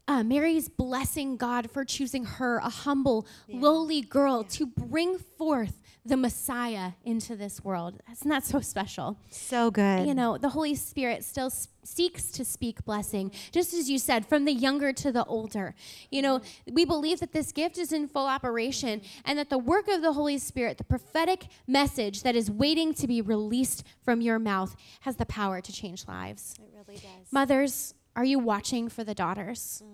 uh, 0.09 0.23
Mary's 0.23 0.67
blessing 0.69 1.37
God 1.37 1.69
for 1.69 1.85
choosing 1.85 2.25
her, 2.25 2.57
a 2.57 2.69
humble, 2.69 3.27
lowly 3.47 4.01
girl, 4.01 4.43
to 4.45 4.65
bring 4.65 5.19
forth 5.19 5.79
the 6.03 6.17
Messiah 6.17 6.93
into 7.03 7.35
this 7.35 7.63
world. 7.63 8.01
Isn't 8.11 8.29
that 8.29 8.43
so 8.43 8.59
special? 8.61 9.17
So 9.29 9.69
good. 9.69 10.07
You 10.07 10.15
know, 10.15 10.37
the 10.39 10.49
Holy 10.49 10.73
Spirit 10.73 11.23
still 11.23 11.47
s- 11.47 11.67
seeks 11.83 12.31
to 12.31 12.43
speak 12.43 12.83
blessing, 12.85 13.31
just 13.51 13.73
as 13.75 13.87
you 13.89 13.99
said, 13.99 14.25
from 14.25 14.45
the 14.45 14.53
younger 14.53 14.91
to 14.93 15.11
the 15.11 15.23
older. 15.25 15.75
You 16.09 16.23
know, 16.23 16.41
we 16.71 16.85
believe 16.85 17.19
that 17.19 17.31
this 17.33 17.51
gift 17.51 17.77
is 17.77 17.91
in 17.93 18.07
full 18.07 18.25
operation 18.25 19.01
and 19.25 19.37
that 19.37 19.49
the 19.51 19.59
work 19.59 19.87
of 19.87 20.01
the 20.01 20.13
Holy 20.13 20.39
Spirit, 20.39 20.79
the 20.79 20.83
prophetic 20.83 21.45
message 21.67 22.23
that 22.23 22.35
is 22.35 22.49
waiting 22.49 22.95
to 22.95 23.05
be 23.07 23.21
released 23.21 23.83
from 24.03 24.21
your 24.21 24.39
mouth, 24.39 24.75
has 25.01 25.17
the 25.17 25.25
power 25.27 25.61
to 25.61 25.71
change 25.71 26.07
lives. 26.07 26.55
It 26.59 26.71
really 26.75 26.95
does. 26.99 27.31
Mothers, 27.31 27.93
are 28.19 28.25
you 28.25 28.37
watching 28.37 28.89
for 28.89 29.05
the 29.05 29.15
daughters? 29.15 29.81
Mm. 29.81 29.89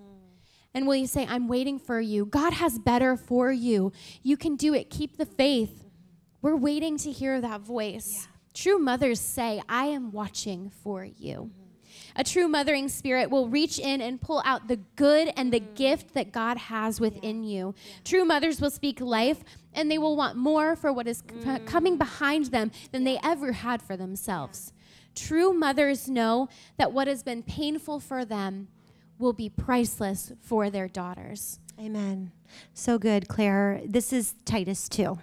And 0.73 0.88
will 0.88 0.95
you 0.95 1.05
say, 1.05 1.27
I'm 1.29 1.47
waiting 1.47 1.77
for 1.77 2.01
you? 2.01 2.25
God 2.25 2.53
has 2.53 2.79
better 2.79 3.15
for 3.15 3.51
you. 3.51 3.91
You 4.23 4.35
can 4.35 4.55
do 4.55 4.73
it. 4.73 4.89
Keep 4.89 5.17
the 5.17 5.27
faith. 5.27 5.69
Mm-hmm. 5.69 5.88
We're 6.41 6.55
waiting 6.55 6.97
to 6.97 7.11
hear 7.11 7.39
that 7.39 7.61
voice. 7.61 8.27
True 8.55 8.79
mothers 8.79 9.19
say, 9.19 9.61
I 9.69 9.85
am 9.85 10.11
watching 10.11 10.71
for 10.71 11.05
you. 11.05 11.51
Mm-hmm. 11.51 11.61
A 12.15 12.23
true 12.23 12.47
mothering 12.47 12.89
spirit 12.89 13.29
will 13.29 13.47
reach 13.47 13.77
in 13.77 14.01
and 14.01 14.19
pull 14.19 14.41
out 14.43 14.67
the 14.67 14.77
good 14.95 15.31
and 15.38 15.53
the 15.53 15.59
mm. 15.59 15.75
gift 15.75 16.15
that 16.15 16.31
God 16.31 16.57
has 16.57 16.99
within 16.99 17.43
you. 17.43 17.75
True 18.03 18.25
mothers 18.25 18.59
will 18.59 18.71
speak 18.71 18.99
life 18.99 19.43
and 19.73 19.91
they 19.91 19.99
will 19.99 20.15
want 20.15 20.35
more 20.35 20.75
for 20.75 20.91
what 20.91 21.07
is 21.07 21.19
c- 21.19 21.35
mm. 21.35 21.65
coming 21.67 21.97
behind 21.97 22.45
them 22.45 22.71
than 22.91 23.03
they 23.03 23.19
ever 23.23 23.51
had 23.51 23.83
for 23.83 23.95
themselves. 23.95 24.73
True 25.15 25.54
mothers 25.54 26.08
know 26.08 26.49
that 26.78 26.91
what 26.91 27.08
has 27.08 27.23
been 27.23 27.41
painful 27.41 27.99
for 27.99 28.25
them 28.25 28.67
will 29.17 29.34
be 29.34 29.49
priceless 29.49 30.34
for 30.41 30.69
their 30.69 30.88
daughters. 30.88 31.60
Amen. 31.80 32.32
So 32.73 32.97
good, 32.97 33.28
Claire. 33.28 33.82
This 33.86 34.13
is 34.13 34.36
Titus 34.45 34.88
2. 34.89 35.17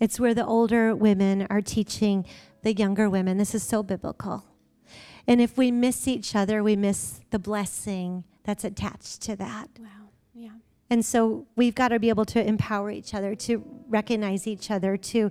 It's 0.00 0.18
where 0.18 0.34
the 0.34 0.44
older 0.44 0.94
women 0.94 1.46
are 1.48 1.60
teaching 1.60 2.26
the 2.62 2.74
younger 2.74 3.08
women. 3.08 3.38
This 3.38 3.54
is 3.54 3.62
so 3.62 3.82
biblical. 3.82 4.44
And 5.26 5.40
if 5.40 5.56
we 5.56 5.70
miss 5.70 6.06
each 6.06 6.34
other, 6.34 6.62
we 6.62 6.76
miss 6.76 7.20
the 7.30 7.38
blessing 7.38 8.24
that's 8.42 8.64
attached 8.64 9.22
to 9.22 9.36
that. 9.36 9.68
Wow. 9.78 10.10
Yeah. 10.34 10.50
And 10.90 11.04
so 11.04 11.46
we've 11.56 11.74
got 11.74 11.88
to 11.88 11.98
be 11.98 12.08
able 12.08 12.26
to 12.26 12.46
empower 12.46 12.90
each 12.90 13.14
other, 13.14 13.34
to 13.36 13.64
recognize 13.88 14.46
each 14.46 14.70
other, 14.70 14.96
to 14.96 15.30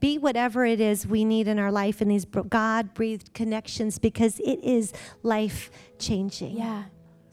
be 0.00 0.18
whatever 0.18 0.64
it 0.64 0.80
is 0.80 1.06
we 1.06 1.24
need 1.24 1.48
in 1.48 1.58
our 1.58 1.72
life 1.72 2.00
in 2.02 2.08
these 2.08 2.24
God 2.24 2.94
breathed 2.94 3.32
connections 3.34 3.98
because 3.98 4.38
it 4.40 4.62
is 4.62 4.92
life 5.22 5.70
changing. 5.98 6.56
Yeah. 6.56 6.84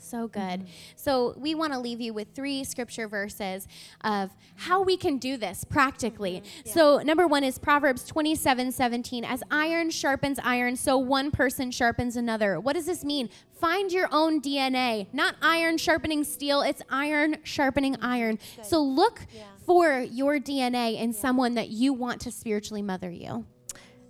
So 0.05 0.27
good. 0.27 0.67
So, 0.95 1.33
we 1.35 1.55
want 1.55 1.73
to 1.73 1.79
leave 1.79 1.99
you 1.99 2.13
with 2.13 2.27
three 2.35 2.63
scripture 2.63 3.07
verses 3.07 3.67
of 4.01 4.29
how 4.55 4.83
we 4.83 4.97
can 4.97 5.17
do 5.17 5.35
this 5.35 5.63
practically. 5.63 6.43
So, 6.63 6.99
number 6.99 7.25
one 7.25 7.43
is 7.43 7.57
Proverbs 7.57 8.03
27 8.03 8.71
17. 8.71 9.25
As 9.25 9.41
iron 9.49 9.89
sharpens 9.89 10.39
iron, 10.43 10.75
so 10.75 10.99
one 10.99 11.31
person 11.31 11.71
sharpens 11.71 12.15
another. 12.15 12.59
What 12.59 12.73
does 12.73 12.85
this 12.85 13.03
mean? 13.03 13.29
Find 13.59 13.91
your 13.91 14.07
own 14.11 14.41
DNA, 14.41 15.07
not 15.11 15.37
iron 15.41 15.79
sharpening 15.79 16.23
steel, 16.23 16.61
it's 16.61 16.83
iron 16.87 17.37
sharpening 17.43 17.97
iron. 17.99 18.37
So, 18.61 18.83
look 18.83 19.21
for 19.65 19.99
your 19.99 20.39
DNA 20.39 20.99
in 20.99 21.13
someone 21.13 21.55
that 21.55 21.69
you 21.69 21.93
want 21.93 22.21
to 22.21 22.31
spiritually 22.31 22.81
mother 22.81 23.09
you. 23.09 23.45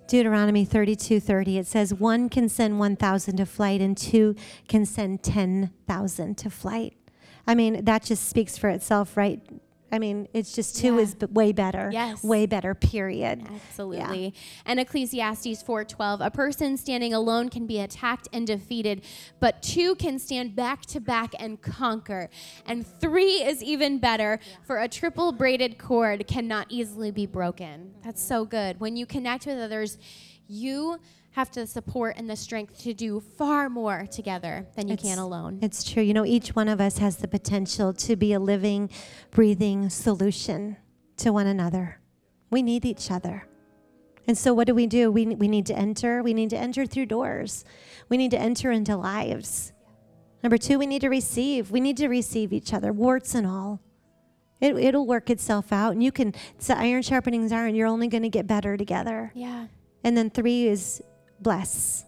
Deuteronomy 0.08 0.66
32 0.66 1.20
30, 1.20 1.58
it 1.58 1.68
says, 1.68 1.94
One 1.94 2.30
can 2.30 2.48
send 2.48 2.80
1,000 2.80 3.38
to 3.38 3.46
flight, 3.46 3.82
and 3.82 3.98
two 3.98 4.36
can 4.68 4.86
send 4.86 5.24
10,000 5.24 6.38
to 6.38 6.50
flight. 6.50 6.96
I 7.48 7.56
mean, 7.56 7.86
that 7.86 8.04
just 8.04 8.28
speaks 8.28 8.58
for 8.58 8.70
itself, 8.70 9.18
right? 9.18 9.42
I 9.92 10.00
mean, 10.00 10.28
it's 10.34 10.54
just 10.56 10.76
two 10.78 10.96
Yeah. 10.96 11.02
is 11.02 11.16
b- 11.16 11.28
way 11.28 11.52
better. 11.52 11.90
Yes. 11.94 12.24
Way 12.24 12.48
better, 12.48 12.74
period. 12.74 13.44
Absolutely. 13.48 14.34
And 14.66 14.80
Ecclesiastes 14.80 15.62
4:12, 15.64 16.22
a 16.26 16.32
person 16.32 16.76
standing 16.76 17.14
alone 17.14 17.50
can 17.50 17.66
be 17.68 17.80
attacked 17.80 18.28
and 18.34 18.48
defeated, 18.48 19.04
but 19.40 19.62
two 19.62 19.96
can 19.96 20.18
stand 20.20 20.56
back 20.56 20.82
to 20.88 21.00
back 21.00 21.34
and 21.40 21.62
conquer. 21.62 22.30
And 22.66 22.86
three 22.86 23.44
is 23.44 23.64
even 23.64 24.00
better, 24.00 24.40
for 24.64 24.80
a 24.80 24.88
triple 24.88 25.32
braided 25.32 25.78
cord 25.78 26.26
cannot 26.28 26.66
easily 26.70 27.12
be 27.12 27.26
broken. 27.28 27.94
That's 28.04 28.22
so 28.22 28.44
good. 28.44 28.80
When 28.80 28.98
you 28.98 29.06
connect 29.06 29.46
with 29.46 29.60
others, 29.60 29.98
you 30.48 31.00
have 31.36 31.52
the 31.52 31.68
support 31.68 32.16
and 32.18 32.30
the 32.30 32.36
strength 32.36 32.80
to 32.84 32.94
do 32.94 33.20
far 33.20 33.70
more 33.70 34.08
together 34.10 34.66
than 34.76 34.88
you 34.88 34.94
It's- 34.94 35.08
can 35.10 35.20
alone. 35.20 35.60
It's 35.62 35.84
true. 35.84 36.02
You 36.02 36.14
know, 36.14 36.26
each 36.26 36.56
one 36.56 36.70
of 36.70 36.80
us 36.80 36.98
has 37.00 37.18
the 37.18 37.28
potential 37.28 37.92
to 37.94 38.16
be 38.16 38.32
a 38.32 38.40
living, 38.40 38.90
breathing 39.32 39.90
solution 39.90 40.78
to 41.18 41.34
one 41.34 41.46
another. 41.48 42.00
We 42.50 42.62
need 42.62 42.86
each 42.86 43.12
other. 43.12 43.48
And 44.28 44.38
so, 44.38 44.54
what 44.54 44.66
do 44.66 44.74
we 44.74 44.88
do? 44.88 45.12
We, 45.12 45.26
we 45.28 45.48
need 45.48 45.66
to 45.68 45.76
enter. 45.78 46.24
We 46.24 46.34
need 46.34 46.50
to 46.52 46.58
enter 46.58 46.86
through 46.86 47.08
doors. 47.08 47.66
We 48.10 48.16
need 48.18 48.32
to 48.32 48.40
enter 48.40 48.72
into 48.72 48.96
lives. 48.96 49.74
Number 50.42 50.58
two, 50.58 50.80
we 50.80 50.88
need 50.88 51.02
to 51.02 51.10
receive. 51.10 51.70
We 51.70 51.80
need 51.82 51.98
to 51.98 52.08
receive 52.08 52.54
each 52.54 52.74
other, 52.74 52.94
warts 52.94 53.36
and 53.36 53.46
all. 53.46 53.82
It, 54.62 54.76
it'll 54.78 55.06
work 55.06 55.30
itself 55.30 55.74
out. 55.74 55.92
And 55.94 56.02
you 56.02 56.12
can, 56.12 56.34
it's 56.56 56.68
the 56.68 56.78
iron 56.78 57.02
sharpening 57.02 57.52
iron. 57.52 57.76
You're 57.76 57.88
only 57.88 58.08
going 58.08 58.24
to 58.24 58.30
get 58.30 58.48
better 58.48 58.78
together. 58.78 59.32
yeah. 59.36 59.68
And 60.04 60.16
then 60.16 60.30
three 60.30 60.68
is 60.68 61.02
bless. 61.40 62.06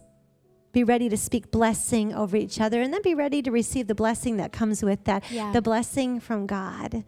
Be 0.72 0.84
ready 0.84 1.08
to 1.08 1.16
speak 1.16 1.50
blessing 1.50 2.14
over 2.14 2.36
each 2.36 2.60
other 2.60 2.82
and 2.82 2.92
then 2.92 3.02
be 3.02 3.14
ready 3.14 3.40
to 3.42 3.50
receive 3.50 3.86
the 3.86 3.94
blessing 3.94 4.36
that 4.36 4.52
comes 4.52 4.82
with 4.82 5.04
that. 5.04 5.24
Yeah. 5.30 5.50
The 5.52 5.62
blessing 5.62 6.20
from 6.20 6.46
God. 6.46 7.04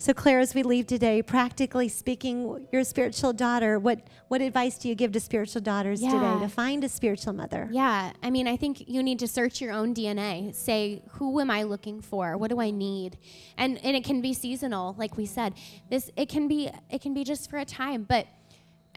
So 0.00 0.12
Claire, 0.14 0.38
as 0.38 0.54
we 0.54 0.62
leave 0.62 0.86
today, 0.86 1.22
practically 1.22 1.88
speaking, 1.88 2.68
your 2.70 2.84
spiritual 2.84 3.32
daughter, 3.32 3.80
what 3.80 4.06
what 4.28 4.40
advice 4.40 4.78
do 4.78 4.88
you 4.88 4.94
give 4.94 5.10
to 5.12 5.18
spiritual 5.18 5.60
daughters 5.60 6.00
Yeah. 6.00 6.12
today 6.12 6.40
to 6.40 6.48
find 6.48 6.84
a 6.84 6.88
spiritual 6.88 7.32
mother? 7.32 7.68
Yeah, 7.72 8.12
I 8.22 8.30
mean, 8.30 8.46
I 8.46 8.56
think 8.56 8.88
you 8.88 9.02
need 9.02 9.18
to 9.18 9.26
search 9.26 9.60
your 9.60 9.72
own 9.72 9.94
DNA. 9.94 10.54
Say, 10.54 11.02
who 11.14 11.40
am 11.40 11.50
I 11.50 11.64
looking 11.64 12.00
for? 12.00 12.36
What 12.36 12.50
do 12.50 12.60
I 12.60 12.70
need? 12.70 13.18
And 13.56 13.84
and 13.84 13.96
it 13.96 14.04
can 14.04 14.20
be 14.20 14.32
seasonal, 14.34 14.94
like 14.96 15.16
we 15.16 15.26
said. 15.26 15.54
This 15.90 16.12
it 16.16 16.28
can 16.28 16.46
be 16.46 16.70
it 16.90 17.00
can 17.00 17.12
be 17.12 17.24
just 17.24 17.50
for 17.50 17.58
a 17.58 17.64
time, 17.64 18.04
but 18.08 18.28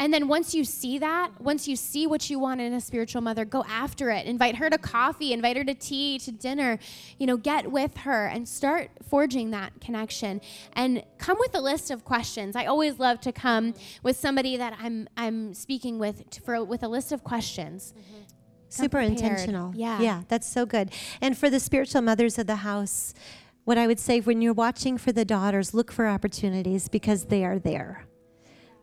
and 0.02 0.12
then 0.12 0.28
once 0.28 0.56
you 0.56 0.64
see 0.64 0.98
that, 0.98 1.30
once 1.40 1.68
you 1.68 1.76
see 1.76 2.08
what 2.08 2.28
you 2.28 2.40
want 2.40 2.60
in 2.60 2.74
a 2.74 2.82
spiritual 2.82 3.22
mother, 3.22 3.46
go 3.46 3.64
after 3.66 4.10
it. 4.10 4.26
Invite 4.26 4.56
her 4.56 4.68
to 4.68 4.80
coffee, 4.80 5.32
invite 5.32 5.58
her 5.58 5.64
to 5.64 5.76
tea, 5.76 6.18
to 6.18 6.32
dinner. 6.32 6.80
You 7.20 7.28
know, 7.28 7.38
get 7.38 7.72
with 7.72 7.98
her 7.98 8.26
and 8.26 8.50
start 8.50 8.90
forging 9.08 9.52
that 9.52 9.80
connection. 9.80 10.42
And 10.74 11.04
come 11.20 11.38
with 11.40 11.54
a 11.54 11.62
list 11.62 11.92
of 11.92 12.04
questions. 12.04 12.56
I 12.56 12.66
always 12.66 12.98
love 12.98 13.22
to 13.22 13.32
come 13.32 13.76
with 14.02 14.18
somebody 14.18 14.58
that 14.58 14.76
I'm 14.82 15.08
I'm 15.18 15.54
speaking 15.54 16.00
with 16.00 16.24
for 16.44 16.64
with 16.64 16.82
a 16.82 16.88
list 16.88 17.12
of 17.12 17.24
questions. 17.24 17.94
Mm-hmm. 17.96 18.24
Super 18.70 18.98
prepared. 18.98 19.12
intentional. 19.12 19.76
Yeah. 19.76 20.02
Yeah, 20.02 20.24
that's 20.30 20.48
so 20.48 20.66
good. 20.66 20.90
And 21.22 21.38
for 21.38 21.48
the 21.48 21.60
spiritual 21.60 22.02
mothers 22.02 22.40
of 22.40 22.48
the 22.48 22.56
house, 22.56 23.14
what 23.66 23.78
I 23.78 23.86
would 23.86 24.00
say 24.00 24.20
when 24.20 24.42
you're 24.42 24.52
watching 24.52 24.98
for 24.98 25.12
the 25.12 25.26
daughters, 25.26 25.76
look 25.76 25.92
for 25.92 26.08
opportunities 26.08 26.88
because 26.88 27.26
they 27.26 27.46
are 27.46 27.60
there. 27.60 28.08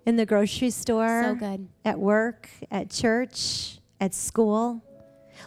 In 0.09 0.17
the 0.17 0.25
grocery 0.25 0.71
store, 0.71 1.23
So 1.23 1.35
good. 1.35 1.69
at 1.85 1.99
work, 1.99 2.49
at 2.71 2.89
church, 2.89 3.79
at 4.01 4.15
school. 4.15 4.83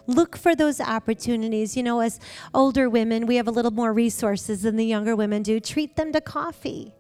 Look 0.06 0.38
for 0.38 0.56
those 0.56 0.80
opportunities. 0.80 1.76
You 1.76 1.82
know, 1.82 2.00
as 2.00 2.20
older 2.54 2.88
women, 2.88 3.26
we 3.26 3.38
have 3.38 3.48
a 3.48 3.52
little 3.52 3.72
more 3.72 3.92
resources 3.92 4.62
than 4.62 4.76
the 4.76 4.86
younger 4.86 5.16
women 5.16 5.42
do. 5.42 5.60
Treat 5.60 5.96
them 5.96 6.14
to 6.14 6.22
coffee. 6.22 6.94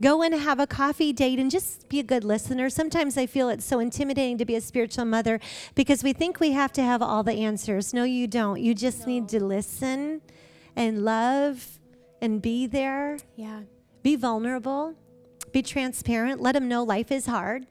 Go 0.00 0.22
and 0.22 0.32
have 0.32 0.58
a 0.60 0.66
coffee 0.66 1.12
date 1.12 1.38
and 1.38 1.50
just 1.50 1.90
be 1.90 2.00
a 2.00 2.02
good 2.02 2.24
listener. 2.24 2.70
Sometimes 2.70 3.18
I 3.18 3.26
feel 3.26 3.50
it's 3.50 3.66
so 3.66 3.78
intimidating 3.78 4.38
to 4.38 4.46
be 4.46 4.56
a 4.56 4.60
spiritual 4.62 5.04
mother 5.04 5.40
because 5.74 6.02
we 6.02 6.14
think 6.14 6.40
we 6.40 6.52
have 6.52 6.72
to 6.72 6.82
have 6.82 7.02
all 7.02 7.22
the 7.22 7.34
answers. 7.34 7.92
No, 7.92 8.04
you 8.04 8.26
don't. 8.26 8.58
You 8.62 8.74
just 8.74 9.00
no. 9.00 9.12
need 9.12 9.28
to 9.28 9.44
listen 9.44 10.22
and 10.74 11.04
love 11.04 11.78
and 12.22 12.40
be 12.40 12.66
there. 12.66 13.18
Yeah. 13.36 13.60
Be 14.02 14.16
vulnerable. 14.16 14.96
Be 15.52 15.62
transparent. 15.62 16.40
Let 16.40 16.52
them 16.52 16.68
know 16.68 16.82
life 16.82 17.12
is 17.12 17.26
hard. 17.26 17.66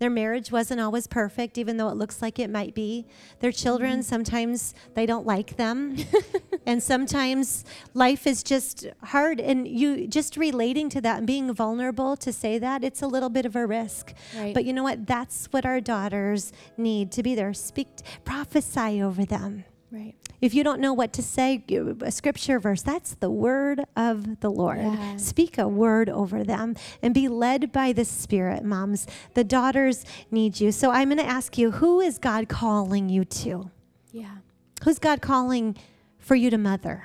Their 0.00 0.10
marriage 0.10 0.50
wasn't 0.50 0.80
always 0.80 1.06
perfect, 1.06 1.58
even 1.58 1.76
though 1.76 1.90
it 1.90 1.96
looks 1.96 2.22
like 2.22 2.38
it 2.38 2.48
might 2.48 2.74
be. 2.74 3.06
Their 3.40 3.52
children, 3.52 3.98
mm-hmm. 3.98 4.00
sometimes 4.00 4.74
they 4.94 5.04
don't 5.04 5.26
like 5.26 5.58
them. 5.58 5.94
and 6.66 6.82
sometimes 6.82 7.66
life 7.92 8.26
is 8.26 8.42
just 8.42 8.86
hard. 9.04 9.40
And 9.40 9.68
you 9.68 10.06
just 10.06 10.38
relating 10.38 10.88
to 10.90 11.02
that 11.02 11.18
and 11.18 11.26
being 11.26 11.52
vulnerable 11.52 12.16
to 12.16 12.32
say 12.32 12.58
that, 12.58 12.82
it's 12.82 13.02
a 13.02 13.06
little 13.06 13.28
bit 13.28 13.44
of 13.44 13.54
a 13.54 13.66
risk. 13.66 14.14
Right. 14.34 14.54
But 14.54 14.64
you 14.64 14.72
know 14.72 14.82
what? 14.82 15.06
That's 15.06 15.46
what 15.50 15.66
our 15.66 15.82
daughters 15.82 16.50
need 16.78 17.12
to 17.12 17.22
be 17.22 17.34
there. 17.34 17.52
Speak, 17.52 17.88
prophesy 18.24 19.02
over 19.02 19.26
them. 19.26 19.64
Right. 19.92 20.14
If 20.40 20.54
you 20.54 20.64
don't 20.64 20.80
know 20.80 20.94
what 20.94 21.12
to 21.14 21.22
say, 21.22 21.62
a 22.00 22.10
scripture 22.10 22.58
verse, 22.58 22.82
that's 22.82 23.14
the 23.14 23.30
word 23.30 23.84
of 23.94 24.40
the 24.40 24.50
Lord. 24.50 24.78
Yeah. 24.78 25.16
Speak 25.16 25.58
a 25.58 25.68
word 25.68 26.08
over 26.08 26.42
them 26.44 26.76
and 27.02 27.12
be 27.12 27.28
led 27.28 27.72
by 27.72 27.92
the 27.92 28.06
Spirit, 28.06 28.64
moms. 28.64 29.06
The 29.34 29.44
daughters 29.44 30.04
need 30.30 30.58
you. 30.58 30.72
So 30.72 30.90
I'm 30.90 31.08
going 31.08 31.18
to 31.18 31.24
ask 31.24 31.58
you 31.58 31.72
who 31.72 32.00
is 32.00 32.18
God 32.18 32.48
calling 32.48 33.10
you 33.10 33.24
to? 33.24 33.70
Yeah. 34.12 34.36
Who's 34.84 34.98
God 34.98 35.20
calling 35.20 35.76
for 36.18 36.34
you 36.34 36.48
to 36.48 36.58
mother? 36.58 37.04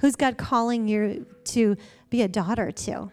Who's 0.00 0.16
God 0.16 0.38
calling 0.38 0.88
you 0.88 1.26
to 1.44 1.76
be 2.08 2.22
a 2.22 2.28
daughter 2.28 2.70
to? 2.70 3.10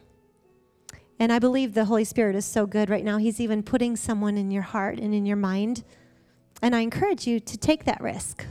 And 1.20 1.32
I 1.32 1.40
believe 1.40 1.74
the 1.74 1.86
Holy 1.86 2.04
Spirit 2.04 2.36
is 2.36 2.46
so 2.46 2.66
good 2.66 2.90
right 2.90 3.04
now. 3.04 3.18
He's 3.18 3.42
even 3.42 3.64
putting 3.64 3.96
someone 3.96 4.38
in 4.38 4.52
your 4.52 4.64
heart 4.64 5.00
and 5.00 5.14
in 5.14 5.26
your 5.26 5.38
mind. 5.38 5.84
And 6.62 6.76
I 6.76 6.80
encourage 6.80 7.28
you 7.28 7.40
to 7.40 7.58
take 7.58 7.86
that 7.86 8.02
risk 8.02 8.46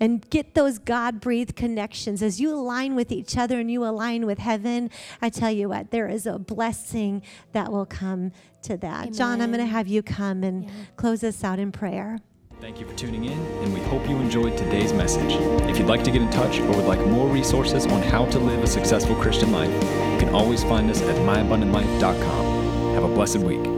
and 0.00 0.28
get 0.30 0.54
those 0.54 0.78
God 0.78 1.20
breathed 1.20 1.56
connections. 1.56 2.22
As 2.22 2.40
you 2.40 2.54
align 2.54 2.94
with 2.94 3.10
each 3.12 3.36
other 3.36 3.58
and 3.58 3.70
you 3.70 3.84
align 3.84 4.26
with 4.26 4.38
heaven, 4.38 4.90
I 5.22 5.30
tell 5.30 5.50
you 5.50 5.68
what, 5.68 5.90
there 5.90 6.08
is 6.08 6.26
a 6.26 6.38
blessing 6.38 7.22
that 7.52 7.72
will 7.72 7.86
come 7.86 8.32
to 8.62 8.76
that. 8.78 9.02
Amen. 9.02 9.14
John, 9.14 9.40
I'm 9.40 9.50
going 9.50 9.64
to 9.64 9.70
have 9.70 9.88
you 9.88 10.02
come 10.02 10.42
and 10.42 10.64
yeah. 10.64 10.70
close 10.96 11.24
us 11.24 11.42
out 11.44 11.58
in 11.58 11.72
prayer. 11.72 12.18
Thank 12.60 12.80
you 12.80 12.86
for 12.86 12.96
tuning 12.96 13.24
in, 13.26 13.38
and 13.38 13.74
we 13.74 13.80
hope 13.80 14.08
you 14.08 14.16
enjoyed 14.16 14.56
today's 14.56 14.92
message. 14.92 15.34
If 15.68 15.78
you'd 15.78 15.88
like 15.88 16.02
to 16.04 16.10
get 16.10 16.22
in 16.22 16.30
touch 16.30 16.58
or 16.58 16.68
would 16.68 16.86
like 16.86 17.00
more 17.06 17.28
resources 17.28 17.86
on 17.86 18.00
how 18.00 18.24
to 18.26 18.38
live 18.38 18.62
a 18.62 18.66
successful 18.66 19.14
Christian 19.16 19.52
life, 19.52 19.70
you 19.72 20.18
can 20.18 20.30
always 20.30 20.62
find 20.62 20.90
us 20.90 21.02
at 21.02 21.16
myabundantlife.com. 21.16 22.94
Have 22.94 23.04
a 23.04 23.08
blessed 23.08 23.38
week. 23.38 23.75